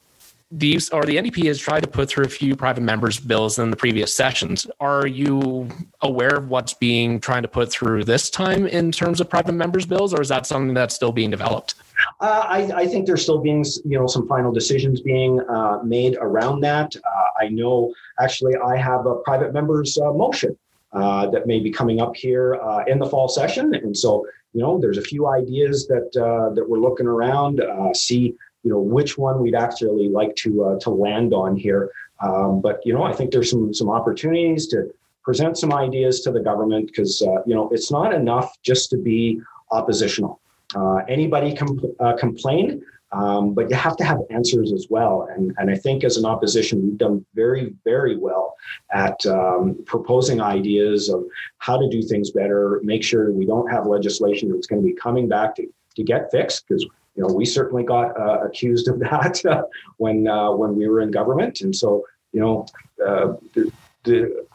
these 0.52 0.90
or 0.90 1.06
the 1.06 1.16
NDP 1.16 1.46
has 1.46 1.60
tried 1.60 1.82
to 1.82 1.88
put 1.88 2.10
through 2.10 2.26
a 2.26 2.30
few 2.30 2.58
private 2.58 2.82
members 2.82 3.20
bills 3.20 3.58
in 3.58 3.70
the 3.70 3.78
previous 3.78 4.14
sessions. 4.14 4.68
Are 4.82 5.08
you 5.08 5.70
aware 6.02 6.36
of 6.36 6.50
what's 6.50 6.74
being 6.74 7.22
trying 7.22 7.42
to 7.44 7.48
put 7.48 7.72
through 7.72 8.04
this 8.04 8.30
time 8.30 8.68
in 8.68 8.92
terms 8.92 9.22
of 9.22 9.30
private 9.30 9.54
members 9.54 9.86
bills, 9.86 10.14
or 10.14 10.22
is 10.22 10.28
that 10.28 10.46
something 10.46 10.74
that's 10.74 10.94
still 10.94 11.14
being 11.14 11.30
developed? 11.30 11.76
Uh, 12.20 12.44
I, 12.46 12.72
I, 12.76 12.88
think 12.88 13.06
there's 13.06 13.22
still 13.22 13.38
being, 13.38 13.64
you 13.86 13.98
know, 13.98 14.08
some 14.08 14.28
final 14.28 14.52
decisions 14.52 15.00
being 15.00 15.40
uh, 15.42 15.80
made 15.84 16.18
around 16.20 16.62
that. 16.62 16.96
Uh, 16.96 17.46
I 17.46 17.48
know, 17.48 17.94
actually, 18.20 18.56
I 18.56 18.76
have 18.76 19.06
a 19.06 19.16
private 19.18 19.54
members 19.54 19.98
uh, 19.98 20.12
motion 20.12 20.58
uh, 20.92 21.30
that 21.30 21.48
may 21.48 21.60
be 21.60 21.72
coming 21.72 22.02
up 22.02 22.16
here 22.16 22.56
uh, 22.56 22.84
in 22.88 23.00
the 23.00 23.06
fall 23.06 23.30
session, 23.30 23.74
and 23.76 23.96
so 23.96 24.26
you 24.54 24.62
know, 24.62 24.80
there's 24.80 24.98
a 24.98 25.02
few 25.02 25.28
ideas 25.28 25.88
that 25.88 26.10
uh, 26.18 26.54
that 26.54 26.68
we're 26.68 26.80
looking 26.80 27.08
around, 27.08 27.62
uh, 27.62 27.94
see 27.94 28.36
you 28.64 28.70
know 28.72 28.80
which 28.80 29.18
one 29.18 29.42
we'd 29.42 29.56
actually 29.56 30.10
like 30.10 30.36
to 30.38 30.64
uh, 30.64 30.80
to 30.80 30.90
land 30.90 31.34
on 31.34 31.56
here. 31.56 31.90
Um, 32.22 32.62
but 32.62 32.80
you 32.86 32.94
know, 32.94 33.04
I 33.04 33.14
think 33.14 33.32
there's 33.32 33.50
some 33.50 33.74
some 33.74 33.90
opportunities 33.90 34.68
to 34.68 34.94
present 35.24 35.58
some 35.58 35.74
ideas 35.74 36.22
to 36.22 36.32
the 36.32 36.40
government 36.40 36.88
because 36.88 37.22
uh, 37.22 37.42
you 37.46 37.56
know 37.56 37.70
it's 37.70 37.92
not 37.92 38.14
enough 38.14 38.58
just 38.62 38.90
to 38.92 38.98
be 38.98 39.42
oppositional. 39.72 40.40
Uh, 40.76 40.98
anybody 41.08 41.54
can 41.54 41.78
uh, 42.00 42.16
complain, 42.18 42.82
um, 43.12 43.54
but 43.54 43.70
you 43.70 43.76
have 43.76 43.98
to 43.98 44.04
have 44.04 44.20
answers 44.30 44.72
as 44.72 44.88
well. 44.90 45.28
And, 45.36 45.54
and 45.58 45.70
I 45.70 45.76
think 45.76 46.04
as 46.04 46.18
an 46.18 46.26
opposition, 46.26 46.82
we've 46.82 46.98
done 46.98 47.26
very, 47.36 47.74
very 47.84 48.18
well 48.18 48.56
at 48.94 49.26
um, 49.26 49.78
proposing 49.86 50.42
ideas 50.42 51.10
of 51.10 51.26
how 51.58 51.78
to 51.78 51.90
do 51.90 52.02
things 52.02 52.32
better, 52.32 52.80
make 52.84 53.04
sure 53.04 53.32
we 53.32 53.46
don't 53.46 53.70
have 53.70 53.86
legislation 53.86 54.52
that's 54.52 54.68
going 54.68 54.82
to 54.82 54.88
be 54.88 54.94
coming 54.94 55.28
back 55.28 55.56
to, 55.56 55.68
to 55.96 56.04
get 56.04 56.32
fixed 56.32 56.68
because 56.68 56.84
you 57.16 57.24
know 57.24 57.34
we 57.34 57.46
certainly 57.46 57.84
got 57.84 58.18
uh, 58.20 58.40
accused 58.46 58.88
of 58.88 59.00
that 59.00 59.46
uh, 59.46 59.64
when 59.98 60.28
uh, 60.28 60.52
when 60.52 60.76
we 60.76 60.88
were 60.88 61.02
in 61.02 61.12
government 61.12 61.60
and 61.62 61.76
so 61.76 62.06
you 62.32 62.40
know 62.40 62.66
uh, 63.06 63.34
the, 63.54 63.72
the, 64.04 64.46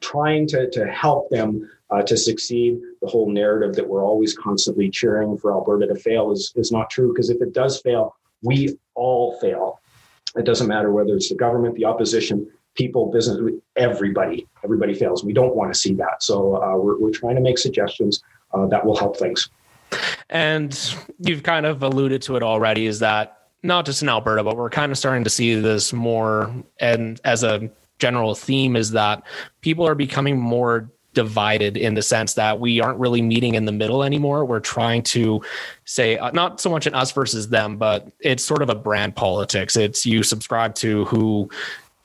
trying 0.00 0.46
to, 0.48 0.68
to 0.70 0.84
help 0.86 1.30
them 1.30 1.70
uh, 1.92 2.02
to 2.02 2.16
succeed. 2.16 2.80
The 3.00 3.08
whole 3.08 3.30
narrative 3.30 3.74
that 3.76 3.86
we're 3.86 4.04
always 4.04 4.36
constantly 4.36 4.90
cheering 4.90 5.36
for 5.36 5.52
Alberta 5.52 5.86
to 5.86 5.94
fail 5.94 6.32
is, 6.32 6.52
is 6.56 6.72
not 6.72 6.90
true 6.90 7.12
because 7.12 7.30
if 7.30 7.40
it 7.42 7.52
does 7.52 7.80
fail, 7.80 8.16
we 8.42 8.76
all 8.94 9.38
fail. 9.40 9.80
It 10.36 10.44
doesn't 10.44 10.66
matter 10.66 10.90
whether 10.90 11.14
it's 11.14 11.28
the 11.28 11.34
government, 11.34 11.74
the 11.74 11.84
opposition, 11.84 12.50
people, 12.74 13.10
business, 13.10 13.38
everybody, 13.76 14.46
everybody 14.64 14.94
fails. 14.94 15.22
We 15.24 15.34
don't 15.34 15.54
want 15.54 15.72
to 15.72 15.78
see 15.78 15.92
that. 15.94 16.22
So 16.22 16.62
uh, 16.62 16.76
we're, 16.76 16.98
we're 16.98 17.10
trying 17.10 17.36
to 17.36 17.42
make 17.42 17.58
suggestions 17.58 18.22
uh, 18.54 18.66
that 18.66 18.84
will 18.84 18.96
help 18.96 19.18
things. 19.18 19.50
And 20.30 20.96
you've 21.18 21.42
kind 21.42 21.66
of 21.66 21.82
alluded 21.82 22.22
to 22.22 22.36
it 22.36 22.42
already 22.42 22.86
is 22.86 23.00
that 23.00 23.48
not 23.62 23.84
just 23.84 24.00
in 24.00 24.08
Alberta, 24.08 24.42
but 24.42 24.56
we're 24.56 24.70
kind 24.70 24.90
of 24.90 24.96
starting 24.96 25.24
to 25.24 25.30
see 25.30 25.54
this 25.54 25.92
more 25.92 26.52
and 26.80 27.20
as 27.24 27.44
a 27.44 27.70
general 27.98 28.34
theme 28.34 28.74
is 28.74 28.90
that 28.92 29.22
people 29.60 29.86
are 29.86 29.94
becoming 29.94 30.40
more 30.40 30.90
divided 31.14 31.76
in 31.76 31.94
the 31.94 32.02
sense 32.02 32.34
that 32.34 32.58
we 32.58 32.80
aren't 32.80 32.98
really 32.98 33.22
meeting 33.22 33.54
in 33.54 33.64
the 33.64 33.72
middle 33.72 34.02
anymore. 34.02 34.44
We're 34.44 34.60
trying 34.60 35.02
to 35.04 35.42
say, 35.84 36.16
uh, 36.18 36.30
not 36.30 36.60
so 36.60 36.70
much 36.70 36.86
an 36.86 36.94
us 36.94 37.12
versus 37.12 37.48
them, 37.48 37.76
but 37.76 38.10
it's 38.20 38.44
sort 38.44 38.62
of 38.62 38.70
a 38.70 38.74
brand 38.74 39.14
politics. 39.14 39.76
It's 39.76 40.06
you 40.06 40.22
subscribe 40.22 40.74
to 40.76 41.04
who 41.06 41.50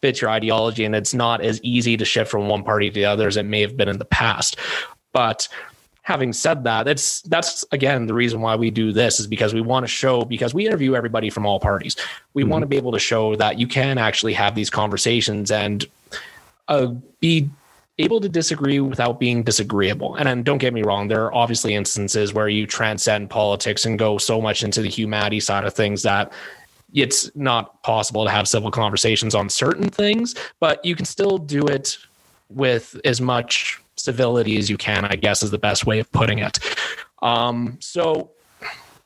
fits 0.02 0.22
your 0.22 0.30
ideology, 0.30 0.86
and 0.86 0.96
it's 0.96 1.14
not 1.14 1.42
as 1.42 1.62
easy 1.64 1.98
to 1.98 2.06
shift 2.06 2.30
from 2.30 2.48
one 2.48 2.64
party 2.64 2.90
to 2.90 2.94
the 2.94 3.06
other 3.06 3.28
as 3.28 3.38
it 3.38 3.44
may 3.44 3.62
have 3.62 3.78
been 3.78 3.90
in 3.90 3.98
the 3.98 4.06
past. 4.06 4.58
But 5.14 5.48
having 6.08 6.32
said 6.32 6.64
that, 6.64 6.84
that's 6.84 7.22
that's 7.24 7.66
again 7.72 8.08
the 8.08 8.14
reason 8.14 8.42
why 8.42 8.56
we 8.56 8.72
do 8.72 8.92
this 8.92 9.20
is 9.20 9.28
because 9.28 9.54
we 9.54 9.62
want 9.62 9.84
to 9.84 9.88
show 9.88 10.24
because 10.24 10.54
we 10.54 10.66
interview 10.66 10.96
everybody 10.96 11.30
from 11.30 11.46
all 11.46 11.60
parties. 11.60 11.96
We 12.34 12.44
mm-hmm. 12.44 12.52
want 12.52 12.64
to 12.64 12.68
be 12.68 12.78
able 12.78 12.92
to 12.92 13.00
show 13.00 13.36
that 13.36 13.60
you 13.60 13.68
can 13.68 13.98
actually 13.98 14.34
have 14.34 14.56
these 14.56 14.70
conversations 14.70 15.52
and 15.52 15.86
uh, 16.68 16.88
be 17.20 17.50
able 18.00 18.20
to 18.22 18.30
disagree 18.30 18.80
without 18.80 19.20
being 19.20 19.44
disagreeable. 19.44 20.16
And 20.16 20.46
don't 20.46 20.60
get 20.60 20.74
me 20.74 20.84
wrong, 20.84 21.08
there 21.08 21.26
are 21.26 21.34
obviously 21.34 21.74
instances 21.74 22.34
where 22.34 22.48
you 22.48 22.68
transcend 22.68 23.30
politics 23.30 23.86
and 23.86 23.98
go 23.98 24.18
so 24.18 24.40
much 24.40 24.64
into 24.64 24.82
the 24.82 24.90
humanity 24.90 25.40
side 25.40 25.64
of 25.64 25.74
things 25.74 26.04
that 26.04 26.32
it's 26.94 27.36
not 27.36 27.82
possible 27.84 28.24
to 28.24 28.32
have 28.32 28.48
civil 28.48 28.72
conversations 28.72 29.36
on 29.36 29.50
certain 29.50 29.90
things, 29.90 30.36
but 30.60 30.84
you 30.86 30.96
can 30.96 31.06
still 31.06 31.38
do 31.38 31.66
it 31.68 31.98
with 32.50 33.00
as 33.04 33.20
much 33.20 33.82
civility 33.96 34.58
as 34.58 34.70
you 34.70 34.78
can, 34.78 35.04
I 35.04 35.16
guess 35.16 35.44
is 35.44 35.52
the 35.52 35.58
best 35.58 35.86
way 35.86 36.00
of 36.00 36.12
putting 36.12 36.40
it. 36.40 36.60
Um, 37.22 37.78
so 37.82 38.32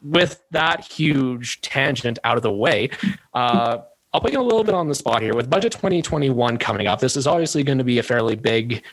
with 0.02 0.42
that 0.52 0.82
huge 0.84 1.62
tangent 1.62 2.20
out 2.24 2.38
of 2.38 2.44
the 2.44 2.52
way, 2.52 2.90
uh, 3.34 3.80
I'll 4.14 4.20
put 4.20 4.34
you 4.34 4.42
a 4.42 4.44
little 4.44 4.64
bit 4.64 4.76
on 4.76 4.90
the 4.90 4.96
spot 4.96 5.22
here. 5.22 5.34
With 5.34 5.50
budget 5.50 5.72
2021 5.72 6.58
coming 6.58 6.88
up, 6.88 7.00
this 7.00 7.16
is 7.16 7.28
obviously 7.28 7.64
going 7.64 7.78
to 7.78 7.84
be 7.84 7.98
a 7.98 8.04
fairly 8.04 8.36
big 8.36 8.84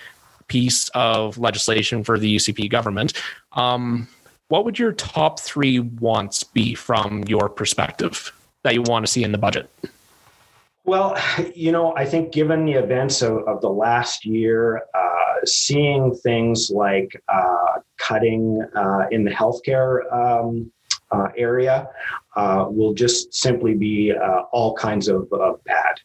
piece 0.47 0.89
of 0.91 1.39
legislation 1.39 2.05
for 2.05 2.19
the 2.19 2.37
UCP 2.37 2.71
government. 2.71 3.15
Um, 3.53 4.07
what 4.47 4.65
would 4.65 4.79
your 4.79 4.93
top 4.93 5.41
three 5.41 5.81
wants 5.81 6.45
be 6.45 6.75
from 6.75 7.25
your 7.25 7.49
perspective 7.49 8.33
that 8.63 8.75
you 8.75 8.83
want 8.83 9.07
to 9.07 9.13
see 9.13 9.25
in 9.25 9.33
the 9.33 9.39
budget? 9.39 9.69
Well, 10.85 11.19
you 11.55 11.73
know, 11.73 11.95
I 11.97 12.07
think 12.07 12.33
given 12.33 12.65
the 12.65 12.73
events 12.73 13.21
of, 13.21 13.39
of 13.49 13.61
the 13.61 13.69
last 13.69 14.25
year, 14.25 14.85
uh, 14.95 15.45
seeing 15.45 16.15
things 16.15 16.71
like 16.71 17.21
uh, 17.29 17.81
cutting 17.99 18.63
uh, 18.75 19.07
in 19.11 19.25
the 19.25 19.31
healthcare 19.31 20.11
um, 20.13 20.73
uh, 21.11 21.29
area 21.37 21.89
uh, 22.37 22.67
will 22.69 22.95
just 22.95 23.35
simply 23.35 23.75
be 23.75 24.13
uh, 24.13 24.43
all 24.53 24.75
kinds 24.75 25.09
of, 25.09 25.29
bad. 25.65 26.01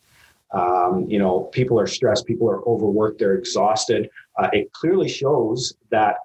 Um, 0.52 1.06
you 1.10 1.18
know, 1.18 1.42
people 1.52 1.80
are 1.80 1.88
stressed, 1.88 2.26
people 2.28 2.48
are 2.50 2.68
overworked, 2.68 3.20
they're 3.20 3.36
exhausted. 3.36 4.10
Uh, 4.38 4.50
it 4.54 4.72
clearly 4.72 5.10
shows 5.10 5.74
that, 5.89 6.18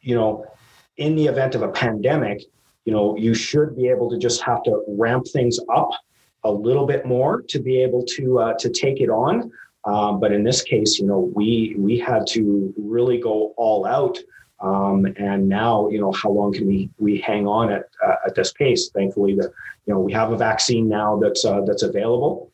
you 0.00 0.14
know, 0.14 0.46
in 0.96 1.14
the 1.14 1.26
event 1.26 1.54
of 1.54 1.62
a 1.62 1.68
pandemic, 1.68 2.44
you 2.84 2.92
know, 2.92 3.16
you 3.16 3.34
should 3.34 3.76
be 3.76 3.88
able 3.88 4.08
to 4.10 4.18
just 4.18 4.40
have 4.42 4.62
to 4.62 4.82
ramp 4.88 5.26
things 5.28 5.58
up 5.74 5.90
a 6.44 6.50
little 6.50 6.86
bit 6.86 7.04
more 7.04 7.42
to 7.42 7.58
be 7.58 7.82
able 7.82 8.02
to 8.04 8.38
uh, 8.38 8.54
to 8.54 8.70
take 8.70 9.00
it 9.00 9.10
on. 9.10 9.52
Um, 9.84 10.20
but 10.20 10.32
in 10.32 10.42
this 10.42 10.62
case, 10.62 10.98
you 10.98 11.06
know, 11.06 11.30
we 11.34 11.74
we 11.78 11.98
had 11.98 12.26
to 12.28 12.72
really 12.76 13.18
go 13.18 13.54
all 13.56 13.86
out 13.86 14.18
um, 14.60 15.06
and 15.16 15.48
now, 15.48 15.88
you 15.88 16.00
know, 16.00 16.12
how 16.12 16.30
long 16.30 16.52
can 16.52 16.66
we 16.66 16.90
we 16.98 17.18
hang 17.18 17.46
on 17.46 17.70
at 17.70 17.88
uh, 18.04 18.16
at 18.26 18.34
this 18.34 18.52
pace? 18.52 18.88
Thankfully, 18.88 19.34
that 19.36 19.52
you 19.86 19.94
know 19.94 20.00
we 20.00 20.12
have 20.12 20.32
a 20.32 20.36
vaccine 20.36 20.88
now 20.88 21.16
that's 21.16 21.44
uh, 21.44 21.60
that's 21.62 21.82
available, 21.82 22.50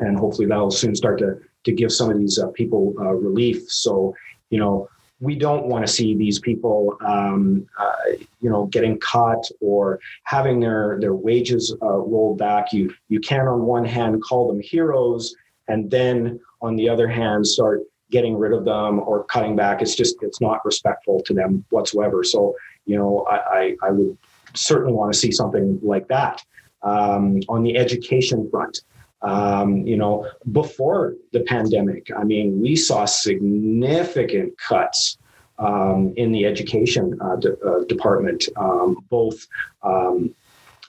and 0.00 0.18
hopefully 0.18 0.46
that'll 0.46 0.70
soon 0.70 0.94
start 0.96 1.18
to 1.18 1.38
to 1.64 1.72
give 1.72 1.92
some 1.92 2.10
of 2.10 2.18
these 2.18 2.38
uh, 2.38 2.48
people 2.48 2.94
uh, 2.98 3.12
relief. 3.12 3.70
So, 3.70 4.14
you 4.50 4.58
know, 4.58 4.88
we 5.20 5.34
don't 5.34 5.66
want 5.66 5.86
to 5.86 5.92
see 5.92 6.14
these 6.14 6.38
people, 6.38 6.96
um, 7.04 7.66
uh, 7.78 7.94
you 8.40 8.50
know, 8.50 8.66
getting 8.66 8.98
cut 8.98 9.48
or 9.60 10.00
having 10.24 10.58
their 10.58 10.98
their 11.00 11.14
wages 11.14 11.74
uh, 11.80 11.86
rolled 11.86 12.38
back. 12.38 12.72
You 12.72 12.92
you 13.08 13.20
can 13.20 13.46
on 13.46 13.62
one 13.62 13.84
hand 13.84 14.20
call 14.22 14.48
them 14.48 14.60
heroes, 14.60 15.34
and 15.68 15.88
then 15.90 16.40
on 16.60 16.74
the 16.74 16.88
other 16.88 17.06
hand 17.06 17.46
start 17.46 17.82
getting 18.10 18.36
rid 18.36 18.52
of 18.52 18.64
them 18.64 19.00
or 19.00 19.24
cutting 19.24 19.56
back. 19.56 19.82
It's 19.82 19.94
just 19.94 20.16
it's 20.22 20.40
not 20.40 20.64
respectful 20.64 21.22
to 21.22 21.34
them 21.34 21.64
whatsoever. 21.70 22.24
So 22.24 22.54
you 22.84 22.96
know, 22.96 23.26
I 23.28 23.36
I, 23.36 23.76
I 23.82 23.90
would 23.90 24.16
certainly 24.54 24.92
want 24.92 25.12
to 25.12 25.18
see 25.18 25.32
something 25.32 25.78
like 25.82 26.08
that 26.08 26.42
um, 26.82 27.40
on 27.48 27.62
the 27.62 27.76
education 27.76 28.48
front. 28.50 28.80
Um, 29.22 29.86
you 29.86 29.96
know, 29.96 30.30
before 30.52 31.14
the 31.32 31.40
pandemic, 31.40 32.10
I 32.16 32.22
mean, 32.22 32.60
we 32.60 32.76
saw 32.76 33.06
significant 33.06 34.56
cuts 34.58 35.18
um, 35.58 36.12
in 36.16 36.32
the 36.32 36.44
education 36.44 37.18
uh, 37.20 37.36
de- 37.36 37.58
uh, 37.60 37.84
department, 37.84 38.46
um, 38.56 38.98
both 39.08 39.46
um, 39.82 40.34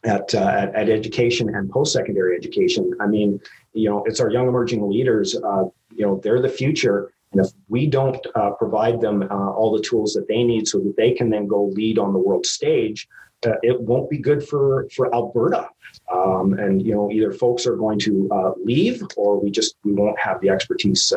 at, 0.03 0.35
uh, 0.35 0.39
at, 0.39 0.75
at 0.75 0.89
education 0.89 1.53
and 1.55 1.69
post-secondary 1.69 2.35
education. 2.35 2.93
I 2.99 3.07
mean, 3.07 3.39
you 3.77 3.89
know, 3.89 4.03
it's 4.05 4.19
our 4.19 4.29
young 4.29 4.47
emerging 4.47 4.89
leaders. 4.89 5.35
Uh, 5.35 5.65
you 5.93 6.05
know, 6.05 6.19
they're 6.23 6.41
the 6.41 6.49
future, 6.49 7.11
and 7.31 7.45
if 7.45 7.51
we 7.67 7.87
don't 7.87 8.25
uh, 8.35 8.51
provide 8.51 9.01
them 9.01 9.23
uh, 9.23 9.51
all 9.51 9.75
the 9.75 9.83
tools 9.83 10.13
that 10.13 10.27
they 10.27 10.43
need, 10.43 10.67
so 10.67 10.79
that 10.79 10.95
they 10.97 11.11
can 11.11 11.29
then 11.29 11.47
go 11.47 11.65
lead 11.65 11.97
on 11.97 12.13
the 12.13 12.19
world 12.19 12.45
stage, 12.45 13.07
uh, 13.45 13.53
it 13.63 13.79
won't 13.79 14.09
be 14.09 14.17
good 14.17 14.47
for 14.47 14.87
for 14.95 15.13
Alberta. 15.13 15.69
Um, 16.11 16.53
and 16.53 16.85
you 16.85 16.93
know, 16.93 17.11
either 17.11 17.31
folks 17.31 17.65
are 17.65 17.75
going 17.75 17.99
to 17.99 18.29
uh, 18.31 18.51
leave, 18.63 19.01
or 19.15 19.39
we 19.39 19.51
just 19.51 19.75
we 19.83 19.93
won't 19.93 20.19
have 20.19 20.39
the 20.41 20.49
expertise 20.49 21.13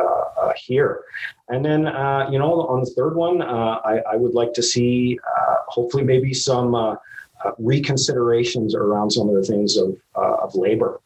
here. 0.56 1.02
And 1.48 1.64
then, 1.64 1.80
you 2.32 2.38
know, 2.38 2.66
on 2.68 2.80
the 2.80 2.90
third 2.96 3.14
one, 3.14 3.40
I, 3.40 4.02
I, 4.10 4.16
would 4.16 4.34
like 4.34 4.52
to 4.54 4.62
see 4.62 5.18
hopefully 5.68 6.02
maybe 6.02 6.34
some 6.34 6.74
uh, 7.44 7.52
reconsiderations 7.52 8.74
around 8.74 9.10
some 9.10 9.28
of 9.28 9.34
the 9.34 9.42
things 9.42 9.76
of, 9.76 9.96
uh, 10.16 10.36
of 10.42 10.54
labor. 10.54 11.00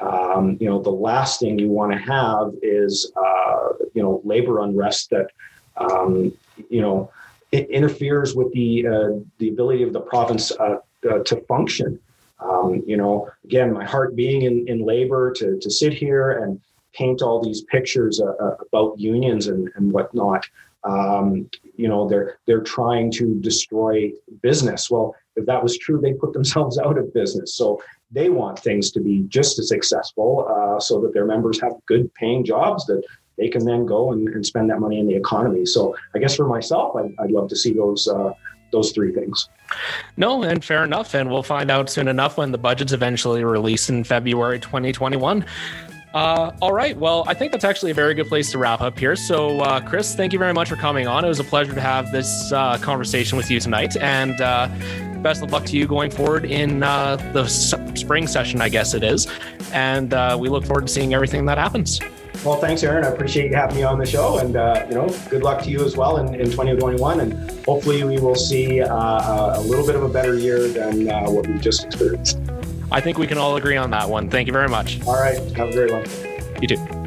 Um, 0.00 0.56
you 0.60 0.68
know, 0.68 0.80
the 0.80 0.90
last 0.90 1.40
thing 1.40 1.58
you 1.58 1.68
want 1.68 1.92
to 1.92 1.98
have 1.98 2.52
is, 2.62 3.12
uh, 3.16 3.68
you 3.94 4.02
know, 4.02 4.20
labor 4.24 4.60
unrest 4.60 5.10
that, 5.10 5.28
um, 5.76 6.32
you 6.68 6.80
know, 6.80 7.10
interferes 7.52 8.34
with 8.34 8.52
the 8.52 8.86
uh, 8.86 9.20
the 9.38 9.48
ability 9.48 9.82
of 9.82 9.92
the 9.92 10.00
province 10.00 10.52
uh, 10.52 10.78
uh, 11.10 11.18
to 11.24 11.36
function. 11.42 11.98
Um, 12.38 12.82
you 12.86 12.96
know, 12.96 13.28
again, 13.44 13.72
my 13.72 13.84
heart 13.84 14.16
being 14.16 14.42
in, 14.42 14.66
in 14.66 14.86
labor 14.86 15.30
to, 15.32 15.58
to 15.58 15.70
sit 15.70 15.92
here 15.92 16.42
and 16.42 16.60
paint 16.94 17.20
all 17.20 17.42
these 17.42 17.62
pictures 17.62 18.20
about 18.20 18.98
unions 18.98 19.48
and, 19.48 19.70
and 19.76 19.92
whatnot. 19.92 20.46
Um, 20.84 21.50
you 21.76 21.88
know, 21.88 22.08
they're 22.08 22.38
they're 22.46 22.62
trying 22.62 23.10
to 23.12 23.38
destroy 23.40 24.12
business. 24.40 24.90
Well, 24.90 25.14
if 25.36 25.44
that 25.46 25.62
was 25.62 25.76
true, 25.76 26.00
they 26.00 26.14
put 26.14 26.32
themselves 26.32 26.78
out 26.84 26.96
of 26.96 27.12
business. 27.12 27.54
So 27.54 27.82
they 28.10 28.28
want 28.28 28.58
things 28.58 28.90
to 28.92 29.00
be 29.00 29.20
just 29.28 29.58
as 29.58 29.68
successful 29.68 30.46
uh, 30.48 30.80
so 30.80 31.00
that 31.00 31.12
their 31.12 31.26
members 31.26 31.60
have 31.60 31.72
good 31.86 32.12
paying 32.14 32.44
jobs 32.44 32.86
that 32.86 33.02
they 33.38 33.48
can 33.48 33.64
then 33.64 33.86
go 33.86 34.12
and, 34.12 34.28
and 34.28 34.44
spend 34.44 34.68
that 34.70 34.80
money 34.80 34.98
in 34.98 35.06
the 35.06 35.14
economy. 35.14 35.64
So 35.64 35.96
I 36.14 36.18
guess 36.18 36.36
for 36.36 36.46
myself, 36.46 36.96
I'd, 36.96 37.14
I'd 37.18 37.30
love 37.30 37.48
to 37.48 37.56
see 37.56 37.72
those. 37.72 38.08
Uh, 38.08 38.32
those 38.72 38.92
three 38.92 39.12
things. 39.12 39.48
No, 40.16 40.42
and 40.44 40.64
fair 40.64 40.84
enough. 40.84 41.14
And 41.14 41.30
we'll 41.30 41.42
find 41.42 41.70
out 41.72 41.90
soon 41.90 42.06
enough 42.06 42.36
when 42.36 42.52
the 42.52 42.58
budget's 42.58 42.92
eventually 42.92 43.42
released 43.42 43.90
in 43.90 44.04
February 44.04 44.60
2021. 44.60 45.44
Uh, 46.12 46.50
all 46.60 46.72
right. 46.72 46.96
Well, 46.96 47.24
I 47.28 47.34
think 47.34 47.52
that's 47.52 47.64
actually 47.64 47.92
a 47.92 47.94
very 47.94 48.14
good 48.14 48.28
place 48.28 48.50
to 48.52 48.58
wrap 48.58 48.80
up 48.80 48.98
here. 48.98 49.14
So, 49.14 49.60
uh, 49.60 49.80
Chris, 49.80 50.14
thank 50.14 50.32
you 50.32 50.38
very 50.38 50.52
much 50.52 50.68
for 50.68 50.76
coming 50.76 51.06
on. 51.06 51.24
It 51.24 51.28
was 51.28 51.38
a 51.38 51.44
pleasure 51.44 51.72
to 51.72 51.80
have 51.80 52.10
this 52.10 52.52
uh, 52.52 52.78
conversation 52.78 53.38
with 53.38 53.50
you 53.50 53.60
tonight. 53.60 53.96
And 53.96 54.40
uh, 54.40 54.68
best 55.22 55.42
of 55.42 55.52
luck 55.52 55.66
to 55.66 55.76
you 55.76 55.86
going 55.86 56.10
forward 56.10 56.44
in 56.44 56.82
uh, 56.82 57.16
the 57.32 57.46
spring 57.46 58.26
session, 58.26 58.60
I 58.60 58.68
guess 58.68 58.94
it 58.94 59.04
is. 59.04 59.28
And 59.72 60.12
uh, 60.12 60.36
we 60.40 60.48
look 60.48 60.64
forward 60.64 60.88
to 60.88 60.92
seeing 60.92 61.14
everything 61.14 61.44
that 61.46 61.58
happens. 61.58 62.00
Well, 62.44 62.56
thanks, 62.56 62.82
Aaron. 62.82 63.04
I 63.04 63.08
appreciate 63.08 63.50
you 63.50 63.56
having 63.56 63.76
me 63.76 63.82
on 63.82 63.98
the 63.98 64.06
show, 64.06 64.38
and 64.38 64.56
uh, 64.56 64.86
you 64.88 64.94
know, 64.94 65.08
good 65.28 65.42
luck 65.42 65.62
to 65.64 65.70
you 65.70 65.84
as 65.84 65.94
well 65.94 66.16
in, 66.16 66.34
in 66.34 66.46
2021. 66.46 67.20
And 67.20 67.50
hopefully, 67.66 68.02
we 68.02 68.18
will 68.18 68.34
see 68.34 68.80
uh, 68.80 69.58
a 69.58 69.60
little 69.60 69.86
bit 69.86 69.94
of 69.94 70.02
a 70.04 70.08
better 70.08 70.36
year 70.36 70.66
than 70.68 71.10
uh, 71.10 71.30
what 71.30 71.46
we've 71.46 71.60
just 71.60 71.84
experienced. 71.84 72.38
I 72.92 73.00
think 73.00 73.18
we 73.18 73.26
can 73.26 73.38
all 73.38 73.56
agree 73.56 73.76
on 73.76 73.90
that 73.90 74.08
one. 74.08 74.28
Thank 74.28 74.46
you 74.46 74.52
very 74.52 74.68
much. 74.68 75.00
All 75.06 75.14
right. 75.14 75.38
Have 75.56 75.68
a 75.68 75.72
great 75.72 75.92
one. 75.92 76.04
You 76.60 76.68
too. 76.68 76.99